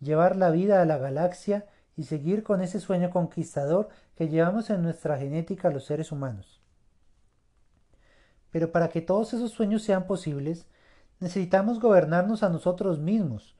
[0.00, 1.66] llevar la vida a la galaxia
[1.96, 6.60] y seguir con ese sueño conquistador que llevamos en nuestra genética los seres humanos.
[8.50, 10.66] Pero para que todos esos sueños sean posibles,
[11.20, 13.56] necesitamos gobernarnos a nosotros mismos,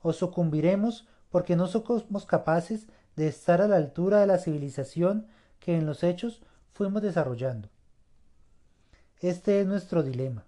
[0.00, 5.26] o sucumbiremos porque no somos capaces de estar a la altura de la civilización
[5.60, 7.68] que en los hechos fuimos desarrollando.
[9.20, 10.44] Este es nuestro dilema.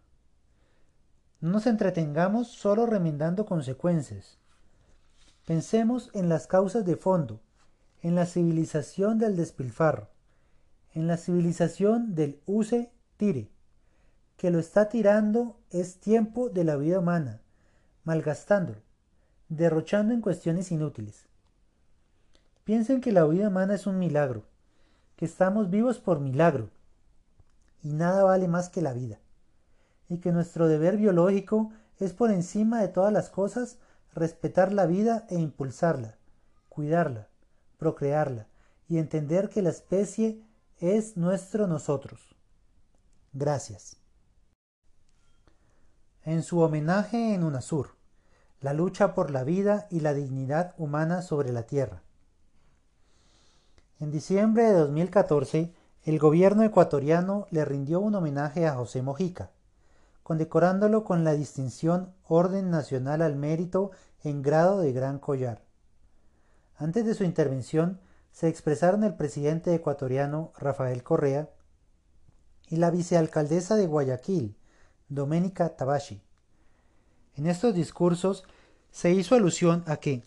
[1.41, 4.39] No nos entretengamos solo remendando consecuencias.
[5.45, 7.40] Pensemos en las causas de fondo,
[8.01, 10.09] en la civilización del despilfarro,
[10.95, 13.51] en la civilización del use-tire,
[14.38, 17.42] que lo está tirando es tiempo de la vida humana,
[18.05, 18.80] malgastándolo,
[19.51, 21.26] derrochando en cuestiones inútiles.
[22.64, 24.45] Piensen que la vida humana es un milagro,
[25.16, 26.70] que estamos vivos por milagro,
[27.82, 29.18] y nada vale más que la vida,
[30.09, 33.76] y que nuestro deber biológico es por encima de todas las cosas
[34.15, 36.17] respetar la vida e impulsarla,
[36.69, 37.29] cuidarla,
[37.79, 38.47] procrearla
[38.89, 40.41] y entender que la especie
[40.79, 42.37] es nuestro nosotros.
[43.33, 43.97] Gracias.
[46.23, 47.97] En su homenaje en UNASUR,
[48.61, 52.03] la lucha por la vida y la dignidad humana sobre la tierra.
[54.01, 59.51] En diciembre de 2014, el gobierno ecuatoriano le rindió un homenaje a José Mojica,
[60.25, 63.93] condecorándolo con la distinción Orden Nacional al Mérito
[64.25, 65.62] en grado de Gran Collar.
[66.77, 68.01] Antes de su intervención,
[68.33, 71.51] se expresaron el presidente ecuatoriano Rafael Correa
[72.68, 74.57] y la vicealcaldesa de Guayaquil,
[75.11, 76.22] Doménica Tabashi.
[77.37, 78.45] En estos discursos
[78.91, 80.25] se hizo alusión a que,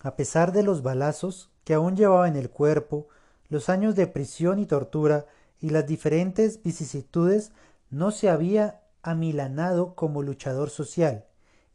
[0.00, 3.06] a pesar de los balazos que aún llevaba en el cuerpo,
[3.48, 5.26] los años de prisión y tortura
[5.60, 7.52] y las diferentes vicisitudes,
[7.90, 8.80] no se había
[9.10, 11.24] amilanado como luchador social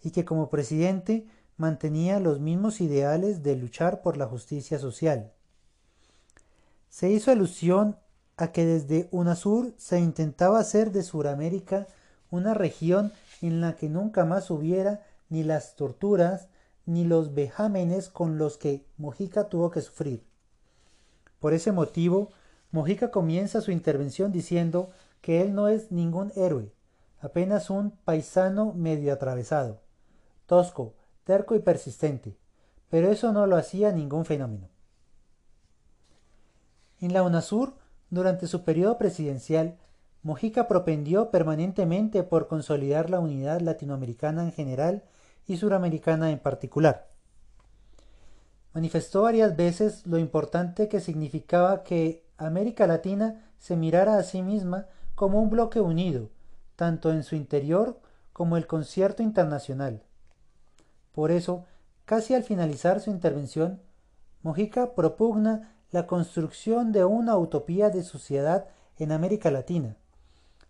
[0.01, 1.25] y que como presidente
[1.57, 5.31] mantenía los mismos ideales de luchar por la justicia social.
[6.89, 7.97] Se hizo alusión
[8.37, 11.87] a que desde UNASUR se intentaba hacer de Suramérica
[12.31, 13.11] una región
[13.41, 16.47] en la que nunca más hubiera ni las torturas
[16.85, 20.23] ni los vejámenes con los que Mojica tuvo que sufrir.
[21.39, 22.29] Por ese motivo,
[22.71, 26.71] Mojica comienza su intervención diciendo que él no es ningún héroe,
[27.23, 29.79] apenas un paisano medio atravesado,
[30.45, 30.93] tosco,
[31.23, 32.35] terco y persistente,
[32.89, 34.67] pero eso no lo hacía ningún fenómeno.
[36.99, 37.75] En la UNASUR,
[38.09, 39.77] durante su periodo presidencial,
[40.21, 45.03] Mojica propendió permanentemente por consolidar la unidad latinoamericana en general
[45.47, 47.07] y suramericana en particular.
[48.73, 54.87] Manifestó varias veces lo importante que significaba que América Latina se mirara a sí misma
[55.15, 56.29] como un bloque unido,
[56.75, 57.99] tanto en su interior
[58.31, 60.03] como el concierto internacional.
[61.13, 61.65] Por eso,
[62.05, 63.81] casi al finalizar su intervención,
[64.41, 68.65] Mojica propugna la construcción de una utopía de sociedad
[68.97, 69.95] en América Latina.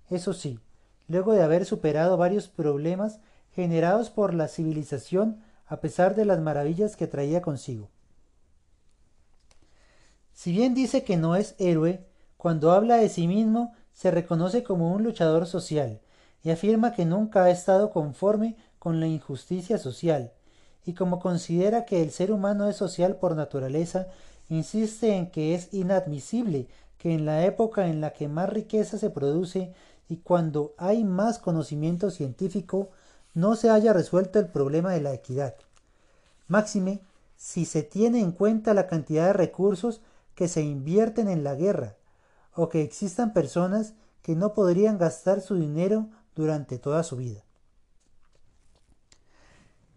[0.10, 0.60] Eso sí,
[1.08, 3.20] luego de haber superado varios problemas
[3.52, 7.90] generados por la civilización a pesar de las maravillas que traía consigo.
[10.34, 12.06] Si bien dice que no es héroe,
[12.38, 16.00] cuando habla de sí mismo se reconoce como un luchador social
[16.44, 20.32] y afirma que nunca ha estado conforme con la injusticia social,
[20.86, 24.08] y como considera que el ser humano es social por naturaleza,
[24.50, 26.68] insiste en que es inadmisible
[26.98, 29.74] que en la época en la que más riqueza se produce
[30.10, 32.90] y cuando hay más conocimiento científico,
[33.34, 35.56] no se haya resuelto el problema de la equidad.
[36.48, 37.02] Máxime,
[37.36, 40.02] si se tiene en cuenta la cantidad de recursos
[40.36, 41.96] que se invierten en la guerra,
[42.56, 47.44] o que existan personas que no podrían gastar su dinero durante toda su vida.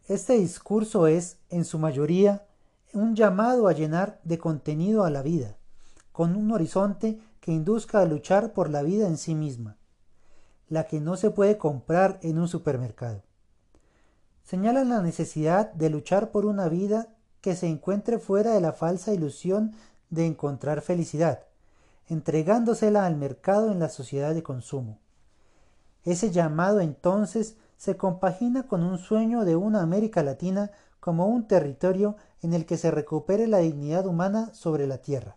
[0.09, 2.47] Este discurso es, en su mayoría,
[2.93, 5.57] un llamado a llenar de contenido a la vida,
[6.13, 9.77] con un horizonte que induzca a luchar por la vida en sí misma,
[10.69, 13.23] la que no se puede comprar en un supermercado.
[14.45, 17.09] Señalan la necesidad de luchar por una vida
[17.41, 19.75] que se encuentre fuera de la falsa ilusión
[20.11, 21.46] de encontrar felicidad,
[22.09, 25.01] entregándosela al mercado en la sociedad de consumo.
[26.05, 32.17] Ese llamado entonces se compagina con un sueño de una América Latina como un territorio
[32.43, 35.37] en el que se recupere la dignidad humana sobre la tierra.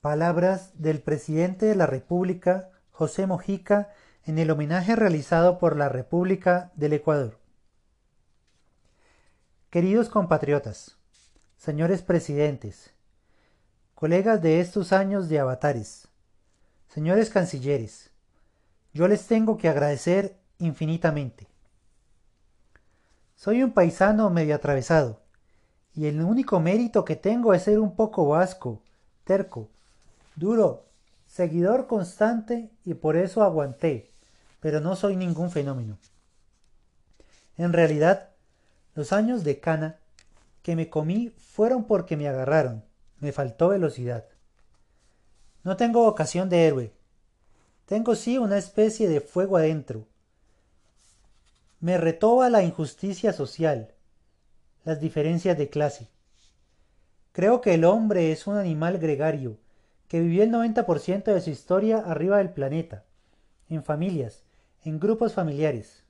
[0.00, 3.90] Palabras del presidente de la República, José Mojica,
[4.24, 7.38] en el homenaje realizado por la República del Ecuador.
[9.70, 10.98] Queridos compatriotas,
[11.56, 12.93] señores presidentes,
[13.94, 16.08] colegas de estos años de avatares,
[16.88, 18.10] señores cancilleres,
[18.92, 21.46] yo les tengo que agradecer infinitamente.
[23.36, 25.20] Soy un paisano medio atravesado,
[25.94, 28.82] y el único mérito que tengo es ser un poco vasco,
[29.22, 29.68] terco,
[30.34, 30.86] duro,
[31.26, 34.10] seguidor constante y por eso aguanté,
[34.60, 35.98] pero no soy ningún fenómeno.
[37.56, 38.30] En realidad,
[38.94, 39.98] los años de cana
[40.62, 42.84] que me comí fueron porque me agarraron,
[43.24, 44.26] me faltó velocidad.
[45.62, 46.92] No tengo vocación de héroe.
[47.86, 50.06] Tengo sí una especie de fuego adentro.
[51.80, 53.94] Me retoba la injusticia social,
[54.84, 56.08] las diferencias de clase.
[57.32, 59.56] Creo que el hombre es un animal gregario,
[60.06, 63.04] que vivió el 90% de su historia arriba del planeta,
[63.70, 64.44] en familias,
[64.82, 66.04] en grupos familiares.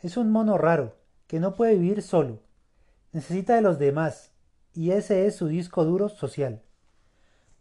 [0.00, 0.96] Es un mono raro,
[1.26, 2.40] que no puede vivir solo,
[3.12, 4.33] necesita de los demás,
[4.74, 6.62] y ese es su disco duro social.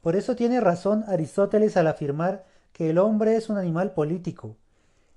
[0.01, 4.57] Por eso tiene razón Aristóteles al afirmar que el hombre es un animal político,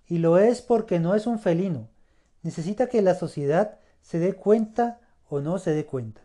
[0.07, 1.89] y lo es porque no es un felino,
[2.43, 6.21] necesita que la sociedad se dé cuenta o no se dé cuenta.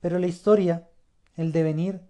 [0.00, 0.88] Pero la historia,
[1.36, 2.00] el devenir,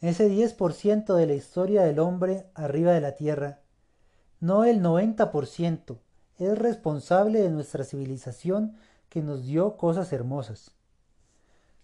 [0.00, 3.60] ese 10% de la historia del hombre arriba de la tierra,
[4.40, 5.98] no el 90%,
[6.38, 8.76] es responsable de nuestra civilización
[9.08, 10.72] que nos dio cosas hermosas.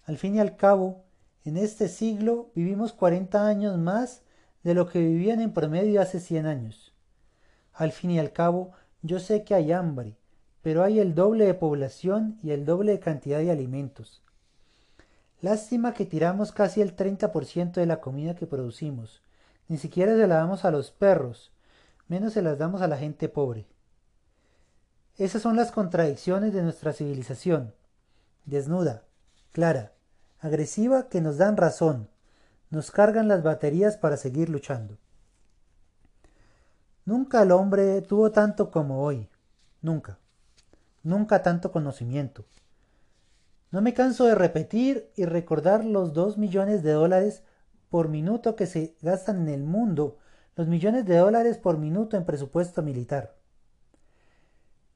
[0.05, 1.05] Al fin y al cabo,
[1.45, 4.23] en este siglo vivimos 40 años más
[4.63, 6.95] de lo que vivían en promedio hace 100 años.
[7.73, 8.73] Al fin y al cabo,
[9.03, 10.17] yo sé que hay hambre,
[10.63, 14.23] pero hay el doble de población y el doble de cantidad de alimentos.
[15.41, 19.23] Lástima que tiramos casi el 30% de la comida que producimos.
[19.69, 21.53] Ni siquiera se la damos a los perros,
[22.09, 23.67] menos se las damos a la gente pobre.
[25.17, 27.75] Esas son las contradicciones de nuestra civilización.
[28.45, 29.05] Desnuda,
[29.53, 29.93] clara,
[30.39, 32.09] agresiva que nos dan razón,
[32.71, 34.99] nos cargan las baterías para seguir luchando.
[37.05, 39.29] Nunca el hombre tuvo tanto como hoy,
[39.83, 40.19] nunca,
[41.03, 42.45] nunca tanto conocimiento.
[43.71, 47.43] No me canso de repetir y recordar los dos millones de dólares
[47.89, 50.19] por minuto que se gastan en el mundo,
[50.57, 53.35] los millones de dólares por minuto en presupuesto militar.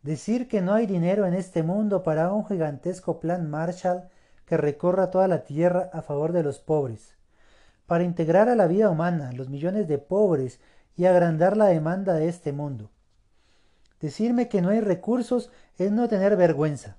[0.02, 4.09] Decir que no hay dinero en este mundo para un gigantesco plan Marshall
[4.47, 7.16] que recorra toda la tierra a favor de los pobres,
[7.86, 10.61] para integrar a la vida humana los millones de pobres
[10.97, 12.90] y agrandar la demanda de este mundo.
[14.01, 16.97] Decirme que no hay recursos es no tener vergüenza.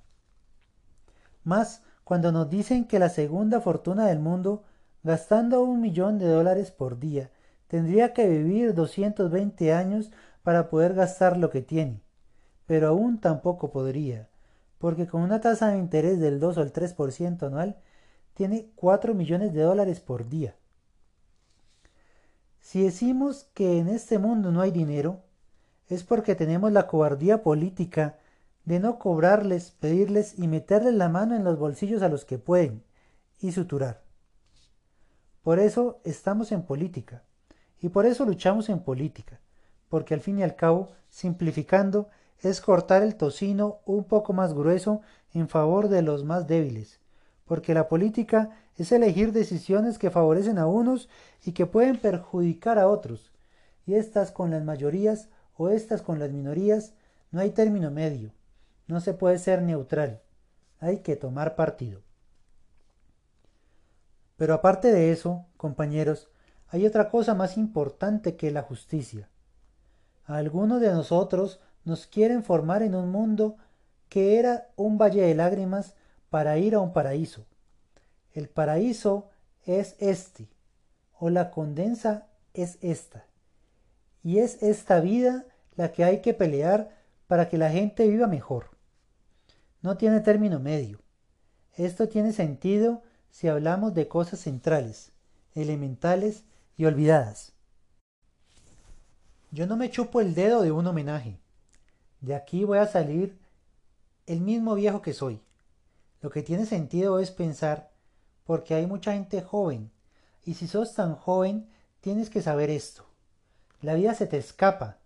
[1.44, 4.64] Más cuando nos dicen que la segunda fortuna del mundo,
[5.02, 7.30] gastando un millón de dólares por día,
[7.68, 10.10] tendría que vivir 220 años
[10.42, 12.02] para poder gastar lo que tiene,
[12.66, 14.28] pero aún tampoco podría,
[14.78, 17.76] porque con una tasa de interés del 2 o el 3% anual,
[18.34, 20.56] tiene 4 millones de dólares por día.
[22.60, 25.22] Si decimos que en este mundo no hay dinero,
[25.88, 28.18] es porque tenemos la cobardía política
[28.64, 32.82] de no cobrarles, pedirles y meterles la mano en los bolsillos a los que pueden
[33.38, 34.02] y suturar.
[35.42, 37.22] Por eso estamos en política
[37.80, 39.40] y por eso luchamos en política,
[39.88, 42.08] porque al fin y al cabo, simplificando,
[42.40, 45.00] es cortar el tocino un poco más grueso
[45.32, 47.00] en favor de los más débiles,
[47.44, 51.08] porque la política es elegir decisiones que favorecen a unos
[51.44, 53.32] y que pueden perjudicar a otros,
[53.86, 56.92] y estas con las mayorías o estas con las minorías
[57.30, 58.32] no hay término medio,
[58.86, 60.22] no se puede ser neutral,
[60.80, 62.02] hay que tomar partido.
[64.36, 66.28] Pero aparte de eso, compañeros,
[66.68, 69.30] hay otra cosa más importante que la justicia.
[70.26, 73.56] A algunos de nosotros nos quieren formar en un mundo
[74.08, 75.94] que era un valle de lágrimas
[76.28, 77.46] para ir a un paraíso.
[78.32, 79.30] El paraíso
[79.64, 80.48] es este,
[81.18, 83.24] o la condensa es esta.
[84.22, 86.90] Y es esta vida la que hay que pelear
[87.28, 88.70] para que la gente viva mejor.
[89.80, 90.98] No tiene término medio.
[91.74, 95.12] Esto tiene sentido si hablamos de cosas centrales,
[95.54, 96.42] elementales
[96.76, 97.52] y olvidadas.
[99.52, 101.38] Yo no me chupo el dedo de un homenaje.
[102.26, 103.38] De aquí voy a salir
[104.26, 105.40] el mismo viejo que soy.
[106.20, 107.92] Lo que tiene sentido es pensar,
[108.42, 109.92] porque hay mucha gente joven,
[110.44, 111.68] y si sos tan joven,
[112.00, 113.06] tienes que saber esto.
[113.80, 114.98] La vida se te escapa,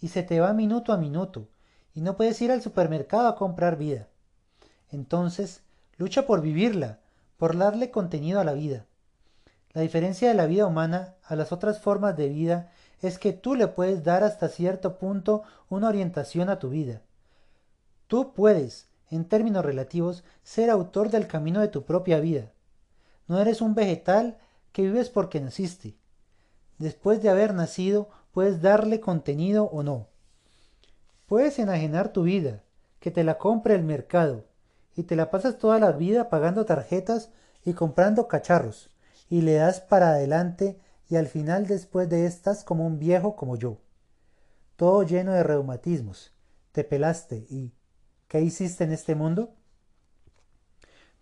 [0.00, 1.48] y se te va minuto a minuto,
[1.94, 4.08] y no puedes ir al supermercado a comprar vida.
[4.90, 5.60] Entonces,
[5.98, 6.98] lucha por vivirla,
[7.36, 8.86] por darle contenido a la vida.
[9.74, 12.72] La diferencia de la vida humana a las otras formas de vida
[13.06, 17.02] es que tú le puedes dar hasta cierto punto una orientación a tu vida.
[18.06, 22.50] Tú puedes, en términos relativos, ser autor del camino de tu propia vida.
[23.28, 24.38] No eres un vegetal
[24.72, 25.96] que vives porque naciste.
[26.78, 30.08] Después de haber nacido, puedes darle contenido o no.
[31.26, 32.62] Puedes enajenar tu vida,
[33.00, 34.46] que te la compre el mercado,
[34.96, 37.30] y te la pasas toda la vida pagando tarjetas
[37.66, 38.88] y comprando cacharros,
[39.28, 40.78] y le das para adelante
[41.08, 43.78] y al final después de estas como un viejo como yo,
[44.76, 46.32] todo lleno de reumatismos.
[46.72, 47.72] Te pelaste y
[48.28, 49.54] ¿qué hiciste en este mundo?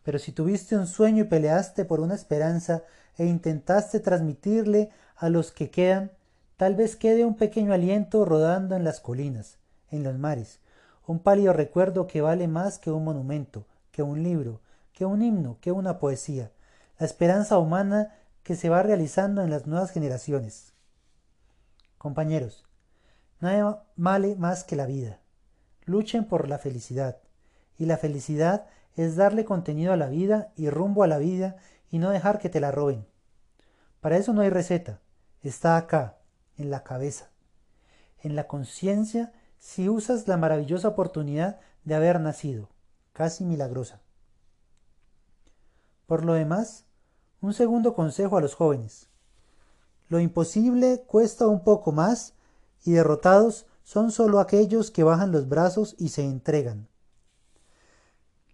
[0.02, 2.82] Pero si tuviste un sueño y peleaste por una esperanza
[3.18, 6.10] e intentaste transmitirle a los que quedan,
[6.56, 9.58] tal vez quede un pequeño aliento rodando en las colinas,
[9.90, 10.60] en los mares,
[11.06, 14.60] un pálido recuerdo que vale más que un monumento, que un libro,
[14.92, 16.50] que un himno, que una poesía,
[16.98, 20.72] la esperanza humana que se va realizando en las nuevas generaciones.
[21.98, 22.64] Compañeros,
[23.40, 25.20] nada vale más que la vida.
[25.84, 27.18] Luchen por la felicidad.
[27.78, 28.66] Y la felicidad
[28.96, 31.56] es darle contenido a la vida y rumbo a la vida
[31.90, 33.06] y no dejar que te la roben.
[34.00, 35.00] Para eso no hay receta.
[35.42, 36.18] Está acá,
[36.56, 37.30] en la cabeza.
[38.22, 39.32] En la conciencia
[39.62, 42.68] si usas la maravillosa oportunidad de haber nacido,
[43.12, 44.00] casi milagrosa.
[46.06, 46.84] Por lo demás,
[47.42, 49.08] un segundo consejo a los jóvenes.
[50.08, 52.34] Lo imposible cuesta un poco más
[52.84, 56.88] y derrotados son solo aquellos que bajan los brazos y se entregan.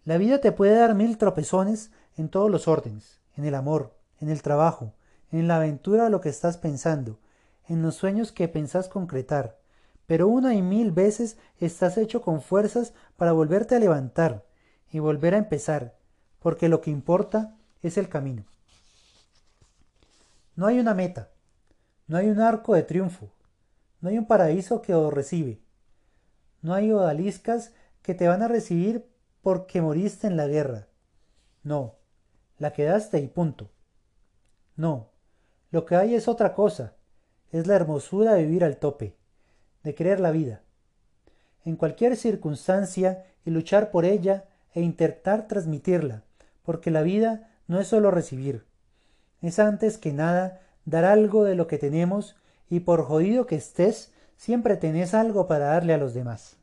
[0.05, 4.30] La vida te puede dar mil tropezones en todos los órdenes, en el amor, en
[4.30, 4.95] el trabajo,
[5.30, 7.18] en la aventura de lo que estás pensando,
[7.68, 9.59] en los sueños que pensás concretar,
[10.07, 14.47] pero una y mil veces estás hecho con fuerzas para volverte a levantar
[14.91, 15.99] y volver a empezar,
[16.39, 18.47] porque lo que importa es el camino.
[20.59, 21.30] No hay una meta,
[22.09, 23.30] no hay un arco de triunfo,
[24.00, 25.61] no hay un paraíso que os recibe,
[26.62, 29.09] no hay odaliscas que te van a recibir
[29.40, 30.88] porque moriste en la guerra.
[31.62, 31.94] No,
[32.59, 33.70] la quedaste y punto.
[34.74, 35.12] No,
[35.70, 36.96] lo que hay es otra cosa,
[37.52, 39.16] es la hermosura de vivir al tope
[39.84, 40.62] de creer la vida.
[41.64, 46.24] En cualquier circunstancia y luchar por ella e intentar transmitirla,
[46.64, 48.66] porque la vida no es solo recibir,
[49.41, 52.36] es antes que nada dar algo de lo que tenemos
[52.68, 56.57] y por jodido que estés, siempre tenés algo para darle a los demás.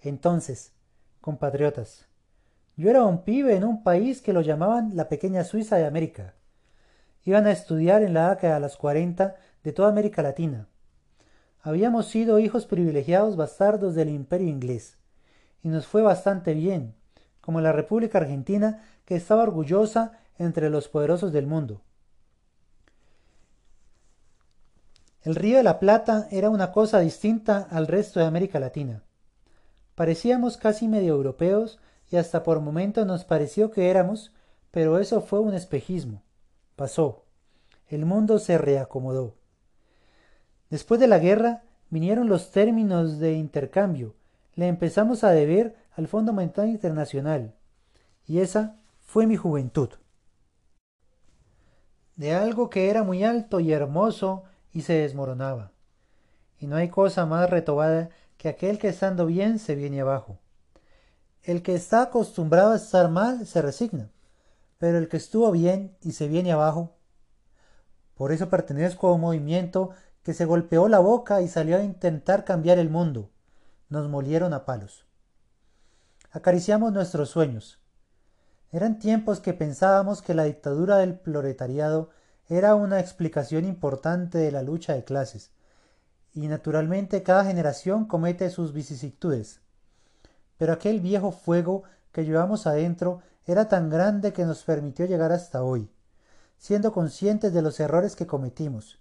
[0.00, 0.72] Entonces,
[1.20, 2.06] compatriotas,
[2.76, 6.34] yo era un pibe en un país que lo llamaban la pequeña Suiza de América.
[7.24, 10.68] Iban a estudiar en la década de los 40 de toda América Latina
[11.60, 14.96] Habíamos sido hijos privilegiados bastardos del imperio inglés,
[15.62, 16.94] y nos fue bastante bien,
[17.40, 21.82] como la República Argentina, que estaba orgullosa entre los poderosos del mundo.
[25.22, 29.02] El río de la Plata era una cosa distinta al resto de América Latina.
[29.94, 31.78] Parecíamos casi medio europeos
[32.10, 34.32] y hasta por momentos nos pareció que éramos,
[34.70, 36.22] pero eso fue un espejismo.
[36.76, 37.24] Pasó.
[37.88, 39.34] El mundo se reacomodó.
[40.70, 44.14] Después de la guerra vinieron los términos de intercambio.
[44.54, 47.54] Le empezamos a deber al Fondo Monetario Internacional.
[48.26, 49.90] Y esa fue mi juventud.
[52.18, 54.42] De algo que era muy alto y hermoso
[54.72, 55.70] y se desmoronaba.
[56.58, 60.40] Y no hay cosa más retobada que aquel que estando bien se viene abajo.
[61.44, 64.10] El que está acostumbrado a estar mal se resigna,
[64.78, 66.96] pero el que estuvo bien y se viene abajo.
[68.16, 69.90] Por eso pertenezco a un movimiento
[70.24, 73.30] que se golpeó la boca y salió a intentar cambiar el mundo.
[73.90, 75.06] Nos molieron a palos.
[76.32, 77.77] Acariciamos nuestros sueños.
[78.70, 82.10] Eran tiempos que pensábamos que la dictadura del proletariado
[82.48, 85.50] era una explicación importante de la lucha de clases,
[86.34, 89.60] y naturalmente cada generación comete sus vicisitudes.
[90.58, 95.62] Pero aquel viejo fuego que llevamos adentro era tan grande que nos permitió llegar hasta
[95.62, 95.90] hoy,
[96.58, 98.98] siendo conscientes de los errores que cometimos,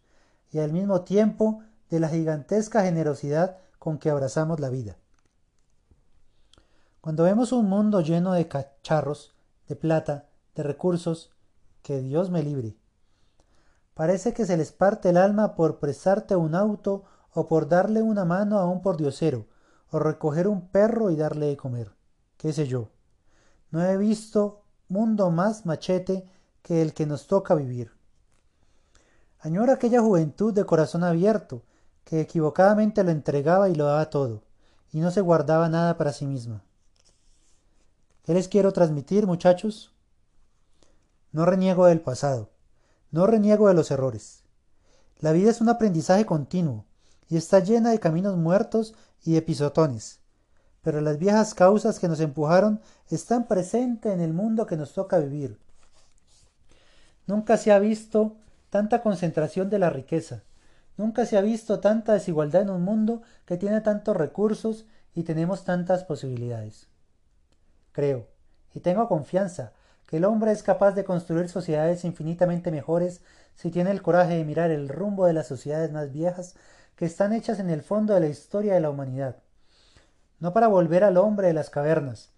[0.51, 4.95] y al mismo tiempo de la gigantesca generosidad con que abrazamos la vida.
[7.01, 9.33] Cuando vemos un mundo lleno de cacharros,
[9.67, 11.31] de plata, de recursos,
[11.81, 12.77] que Dios me libre.
[13.93, 17.03] Parece que se les parte el alma por prestarte un auto
[17.33, 19.47] o por darle una mano a un pordiosero,
[19.89, 21.95] o recoger un perro y darle de comer.
[22.37, 22.89] ¿Qué sé yo?
[23.71, 26.29] No he visto mundo más machete
[26.61, 27.91] que el que nos toca vivir.
[29.39, 31.63] Añora aquella juventud de corazón abierto,
[32.03, 34.43] que equivocadamente lo entregaba y lo daba todo,
[34.91, 36.63] y no se guardaba nada para sí misma.
[38.27, 39.93] ¿Qué les quiero transmitir, muchachos?
[41.31, 42.49] No reniego del pasado,
[43.09, 44.43] no reniego de los errores.
[45.21, 46.83] La vida es un aprendizaje continuo,
[47.29, 50.19] y está llena de caminos muertos y de pisotones,
[50.81, 55.19] pero las viejas causas que nos empujaron están presentes en el mundo que nos toca
[55.19, 55.57] vivir.
[57.27, 58.35] Nunca se ha visto
[58.69, 60.43] tanta concentración de la riqueza.
[60.97, 64.85] Nunca se ha visto tanta desigualdad en un mundo que tiene tantos recursos
[65.15, 66.89] y tenemos tantas posibilidades.
[67.97, 68.27] Creo,
[68.75, 69.71] y tengo confianza,
[70.05, 73.21] que el hombre es capaz de construir sociedades infinitamente mejores
[73.55, 76.53] si tiene el coraje de mirar el rumbo de las sociedades más viejas
[76.95, 79.37] que están hechas en el fondo de la historia de la humanidad.
[80.39, 82.29] No para volver al hombre de las cavernas,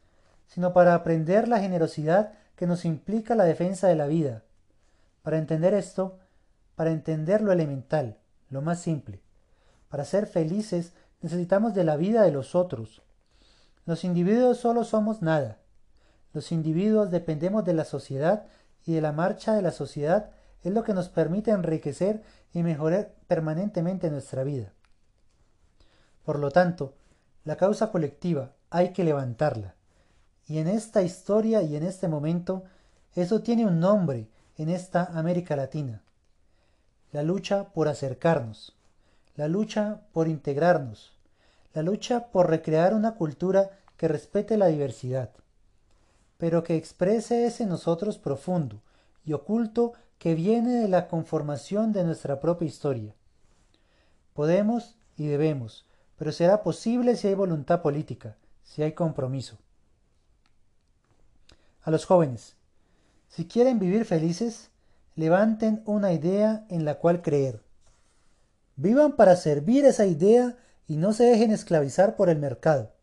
[0.47, 4.43] sino para aprender la generosidad que nos implica la defensa de la vida,
[5.23, 6.19] para entender esto,
[6.77, 8.15] para entender lo elemental,
[8.49, 9.19] lo más simple,
[9.89, 13.01] para ser felices necesitamos de la vida de los otros.
[13.89, 15.57] Los individuos solo somos nada.
[16.31, 18.45] Los individuos dependemos de la sociedad
[18.85, 20.29] y de la marcha de la sociedad
[20.63, 22.21] es lo que nos permite enriquecer
[22.53, 24.73] y mejorar permanentemente nuestra vida.
[26.23, 26.93] Por lo tanto,
[27.45, 29.73] la causa colectiva hay que levantarla.
[30.45, 32.65] Y en esta historia y en este momento,
[33.15, 34.27] eso tiene un nombre
[34.59, 36.03] en esta América Latina.
[37.11, 38.75] La lucha por acercarnos,
[39.35, 41.17] la lucha por integrarnos,
[41.73, 45.29] la lucha por recrear una cultura que respete la diversidad,
[46.37, 48.81] pero que exprese ese nosotros profundo
[49.25, 53.13] y oculto que viene de la conformación de nuestra propia historia.
[54.33, 55.85] Podemos y debemos,
[56.15, 59.57] pero será posible si hay voluntad política, si hay compromiso.
[61.81, 62.55] A los jóvenes,
[63.27, 64.71] si quieren vivir felices,
[65.15, 67.61] levanten una idea en la cual creer.
[68.77, 70.55] Vivan para servir esa idea
[70.87, 72.93] y no se dejen esclavizar por el mercado.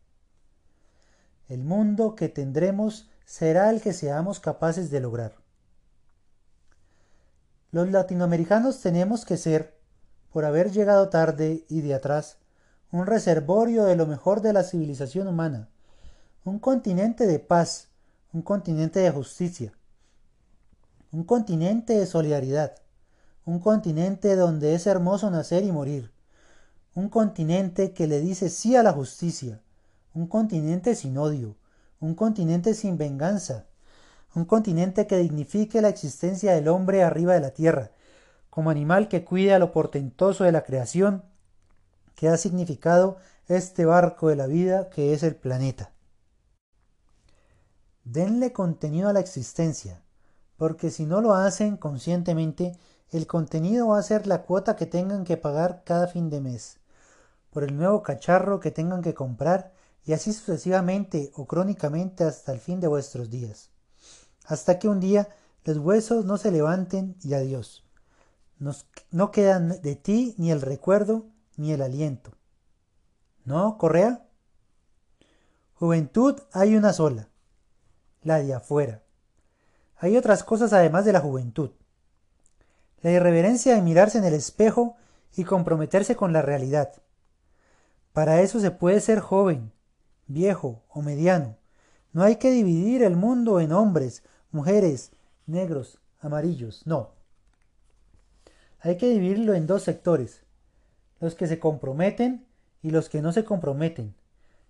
[1.49, 5.37] El mundo que tendremos será el que seamos capaces de lograr.
[7.71, 9.79] Los latinoamericanos tenemos que ser,
[10.33, 12.39] por haber llegado tarde y de atrás,
[12.91, 15.69] un reservorio de lo mejor de la civilización humana,
[16.45, 17.89] un continente de paz,
[18.33, 19.73] un continente de justicia,
[21.13, 22.75] un continente de solidaridad,
[23.45, 26.13] un continente donde es hermoso nacer y morir,
[26.95, 29.61] un continente que le dice sí a la justicia,
[30.17, 31.57] un continente sin odio,
[32.01, 33.67] un continente sin venganza,
[34.35, 37.91] un continente que dignifique la existencia del hombre arriba de la tierra,
[38.49, 41.23] como animal que cuida lo portentoso de la creación
[42.15, 45.93] que ha significado este barco de la vida que es el planeta.
[48.05, 50.01] Denle contenido a la existencia,
[50.57, 52.73] porque si no lo hacen conscientemente,
[53.11, 56.79] el contenido va a ser la cuota que tengan que pagar cada fin de mes
[57.51, 59.76] por el nuevo cacharro que tengan que comprar
[60.07, 63.71] y así sucesivamente o crónicamente hasta el fin de vuestros días.
[64.47, 65.29] Hasta que un día
[65.65, 67.85] los huesos no se levanten y adiós.
[69.11, 71.27] no quedan de ti ni el recuerdo
[71.57, 72.31] ni el aliento.
[73.45, 74.27] ¿No, Correa?
[75.75, 77.29] Juventud hay una sola,
[78.23, 79.03] la de afuera.
[79.99, 81.71] Hay otras cosas además de la juventud.
[83.03, 84.97] La irreverencia de mirarse en el espejo
[85.37, 86.95] y comprometerse con la realidad.
[88.13, 89.73] Para eso se puede ser joven,
[90.27, 91.57] viejo o mediano.
[92.13, 95.13] No hay que dividir el mundo en hombres, mujeres,
[95.47, 97.13] negros, amarillos, no.
[98.81, 100.43] Hay que dividirlo en dos sectores,
[101.21, 102.47] los que se comprometen
[102.83, 104.15] y los que no se comprometen.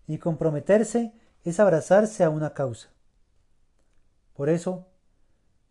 [0.07, 1.13] Y comprometerse
[1.45, 2.89] es abrazarse a una causa.
[4.35, 4.87] Por eso,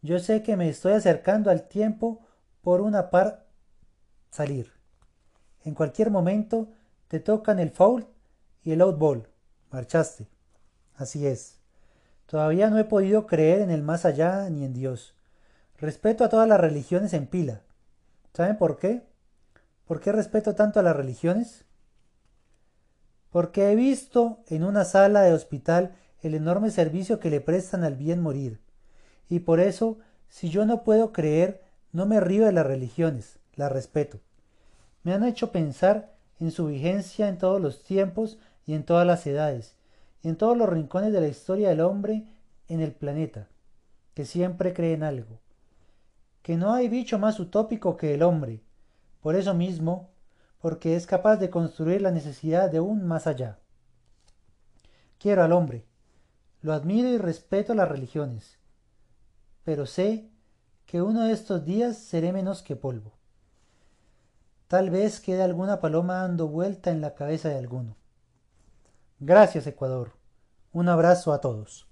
[0.01, 2.25] yo sé que me estoy acercando al tiempo
[2.61, 3.47] por una par
[4.31, 4.71] salir.
[5.63, 6.69] En cualquier momento
[7.07, 8.07] te tocan el foul
[8.63, 9.27] y el outball.
[9.75, 10.25] Marchaste.
[10.95, 11.57] Así es.
[12.27, 15.13] Todavía no he podido creer en el más allá ni en Dios.
[15.77, 17.61] Respeto a todas las religiones en pila.
[18.33, 19.03] ¿Saben por qué?
[19.85, 21.65] ¿Por qué respeto tanto a las religiones?
[23.31, 27.95] Porque he visto en una sala de hospital el enorme servicio que le prestan al
[27.95, 28.61] bien morir.
[29.27, 29.97] Y por eso,
[30.29, 31.61] si yo no puedo creer,
[31.91, 34.21] no me río de las religiones, las respeto.
[35.03, 39.25] Me han hecho pensar en su vigencia en todos los tiempos y en todas las
[39.27, 39.75] edades,
[40.21, 42.25] y en todos los rincones de la historia del hombre
[42.67, 43.47] en el planeta,
[44.13, 45.39] que siempre cree en algo,
[46.41, 48.61] que no hay bicho más utópico que el hombre,
[49.21, 50.09] por eso mismo,
[50.59, 53.59] porque es capaz de construir la necesidad de un más allá.
[55.19, 55.85] Quiero al hombre,
[56.61, 58.57] lo admiro y respeto las religiones,
[59.63, 60.29] pero sé
[60.85, 63.13] que uno de estos días seré menos que polvo.
[64.67, 67.95] Tal vez quede alguna paloma dando vuelta en la cabeza de alguno.
[69.19, 70.11] Gracias, Ecuador.
[70.71, 71.87] Un abrazo a todos.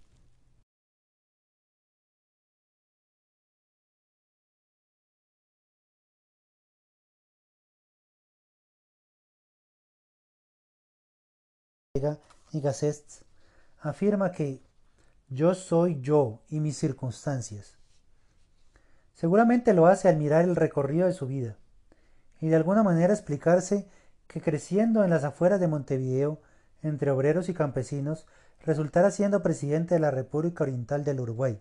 [12.52, 13.04] y Gasset
[13.80, 14.62] afirma que
[15.30, 17.78] yo soy yo y mis circunstancias.
[19.14, 21.56] Seguramente lo hace al mirar el recorrido de su vida
[22.41, 23.88] y de alguna manera explicarse
[24.28, 26.41] que creciendo en las afueras de Montevideo,
[26.84, 28.27] entre obreros y campesinos,
[28.65, 31.60] resultara siendo presidente de la República Oriental del Uruguay,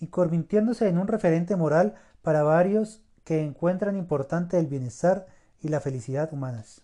[0.00, 5.26] y convirtiéndose en un referente moral para varios que encuentran importante el bienestar
[5.60, 6.82] y la felicidad humanas.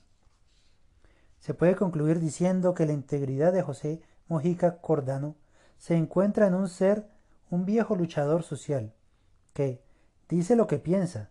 [1.41, 5.37] Se puede concluir diciendo que la integridad de José Mojica Cordano
[5.79, 7.09] se encuentra en un ser,
[7.51, 8.93] un viejo luchador social,
[9.53, 9.83] que
[10.29, 11.31] dice lo que piensa,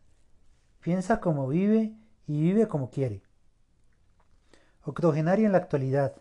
[0.82, 1.96] piensa como vive
[2.28, 3.24] y vive como quiere.
[4.84, 6.16] Octogenario en la actualidad,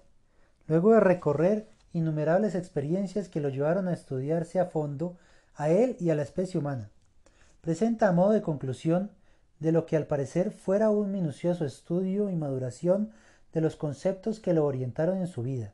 [0.71, 5.17] luego de recorrer innumerables experiencias que lo llevaron a estudiarse a fondo
[5.57, 6.91] a él y a la especie humana,
[7.61, 9.11] presenta a modo de conclusión
[9.59, 13.11] de lo que al parecer fuera un minucioso estudio y maduración
[13.53, 15.73] de los conceptos que lo orientaron en su vida,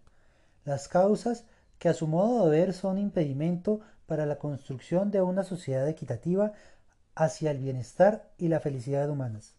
[0.65, 1.45] las causas
[1.79, 6.55] que a su modo de ver son impedimento para la construcción de una sociedad equitativa
[7.15, 9.57] hacia el bienestar y la felicidad humanas.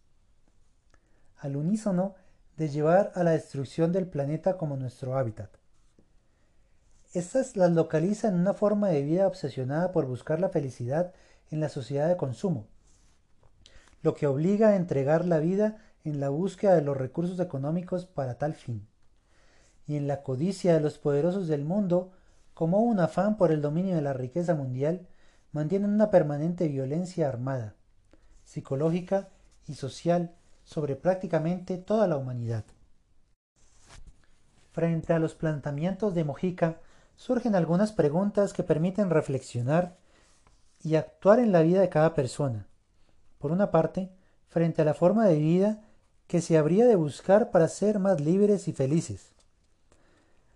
[1.38, 2.15] Al unísono
[2.57, 5.49] de llevar a la destrucción del planeta como nuestro hábitat.
[7.13, 11.13] Estas las localiza en una forma de vida obsesionada por buscar la felicidad
[11.51, 12.67] en la sociedad de consumo,
[14.01, 18.38] lo que obliga a entregar la vida en la búsqueda de los recursos económicos para
[18.38, 18.88] tal fin,
[19.85, 22.11] y en la codicia de los poderosos del mundo,
[22.53, 25.07] como un afán por el dominio de la riqueza mundial,
[25.51, 27.75] mantienen una permanente violencia armada,
[28.43, 29.29] psicológica
[29.67, 30.36] y social
[30.68, 32.65] sobre prácticamente toda la humanidad.
[34.73, 36.81] Frente a los planteamientos de Mojica,
[37.15, 39.95] surgen algunas preguntas que permiten reflexionar
[40.84, 42.68] y actuar en la vida de cada persona.
[43.38, 44.11] Por una parte,
[44.49, 45.81] frente a la forma de vida
[46.27, 49.31] que se habría de buscar para ser más libres y felices.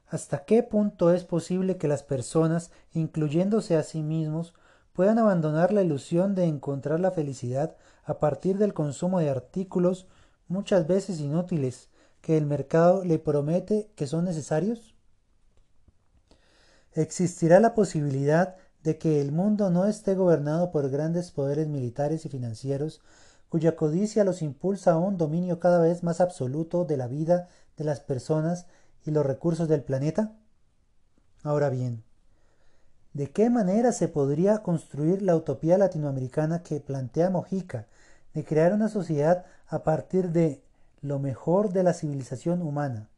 [0.07, 4.53] ¿Hasta qué punto es posible que las personas, incluyéndose a sí mismos,
[4.91, 10.07] puedan abandonar la ilusión de encontrar la felicidad a partir del consumo de artículos
[10.47, 11.89] muchas veces inútiles
[12.21, 14.95] que el mercado le promete que son necesarios?
[16.93, 22.29] ¿Existirá la posibilidad de que el mundo no esté gobernado por grandes poderes militares y
[22.29, 23.01] financieros
[23.49, 27.47] cuya codicia los impulsa a un dominio cada vez más absoluto de la vida
[27.77, 28.65] de las personas
[29.05, 30.35] y los recursos del planeta?
[31.43, 32.03] Ahora bien,
[33.13, 37.87] ¿de qué manera se podría construir la utopía latinoamericana que plantea Mojica
[38.33, 40.61] de crear una sociedad a partir de
[41.01, 43.09] lo mejor de la civilización humana?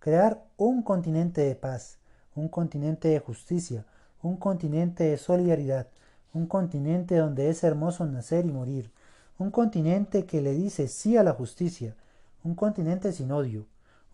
[0.00, 1.98] Crear un continente de paz,
[2.34, 3.86] un continente de justicia,
[4.22, 5.86] un continente de solidaridad,
[6.32, 8.90] un continente donde es hermoso nacer y morir,
[9.38, 11.94] un continente que le dice sí a la justicia,
[12.42, 13.66] un continente sin odio,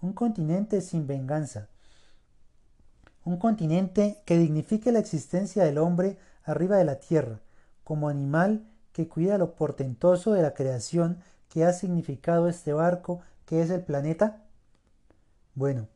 [0.02, 1.68] un continente sin venganza,
[3.30, 7.40] un continente que dignifique la existencia del hombre arriba de la tierra,
[7.84, 13.62] como animal que cuida lo portentoso de la creación que ha significado este barco que
[13.62, 14.42] es el planeta?
[15.54, 15.88] Bueno,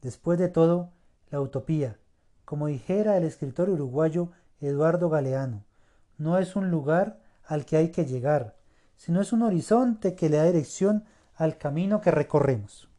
[0.00, 0.90] después de todo,
[1.30, 1.98] la utopía,
[2.44, 4.30] como dijera el escritor uruguayo
[4.60, 5.64] Eduardo Galeano,
[6.18, 8.56] no es un lugar al que hay que llegar,
[8.96, 11.04] sino es un horizonte que le da dirección
[11.34, 12.89] al camino que recorremos.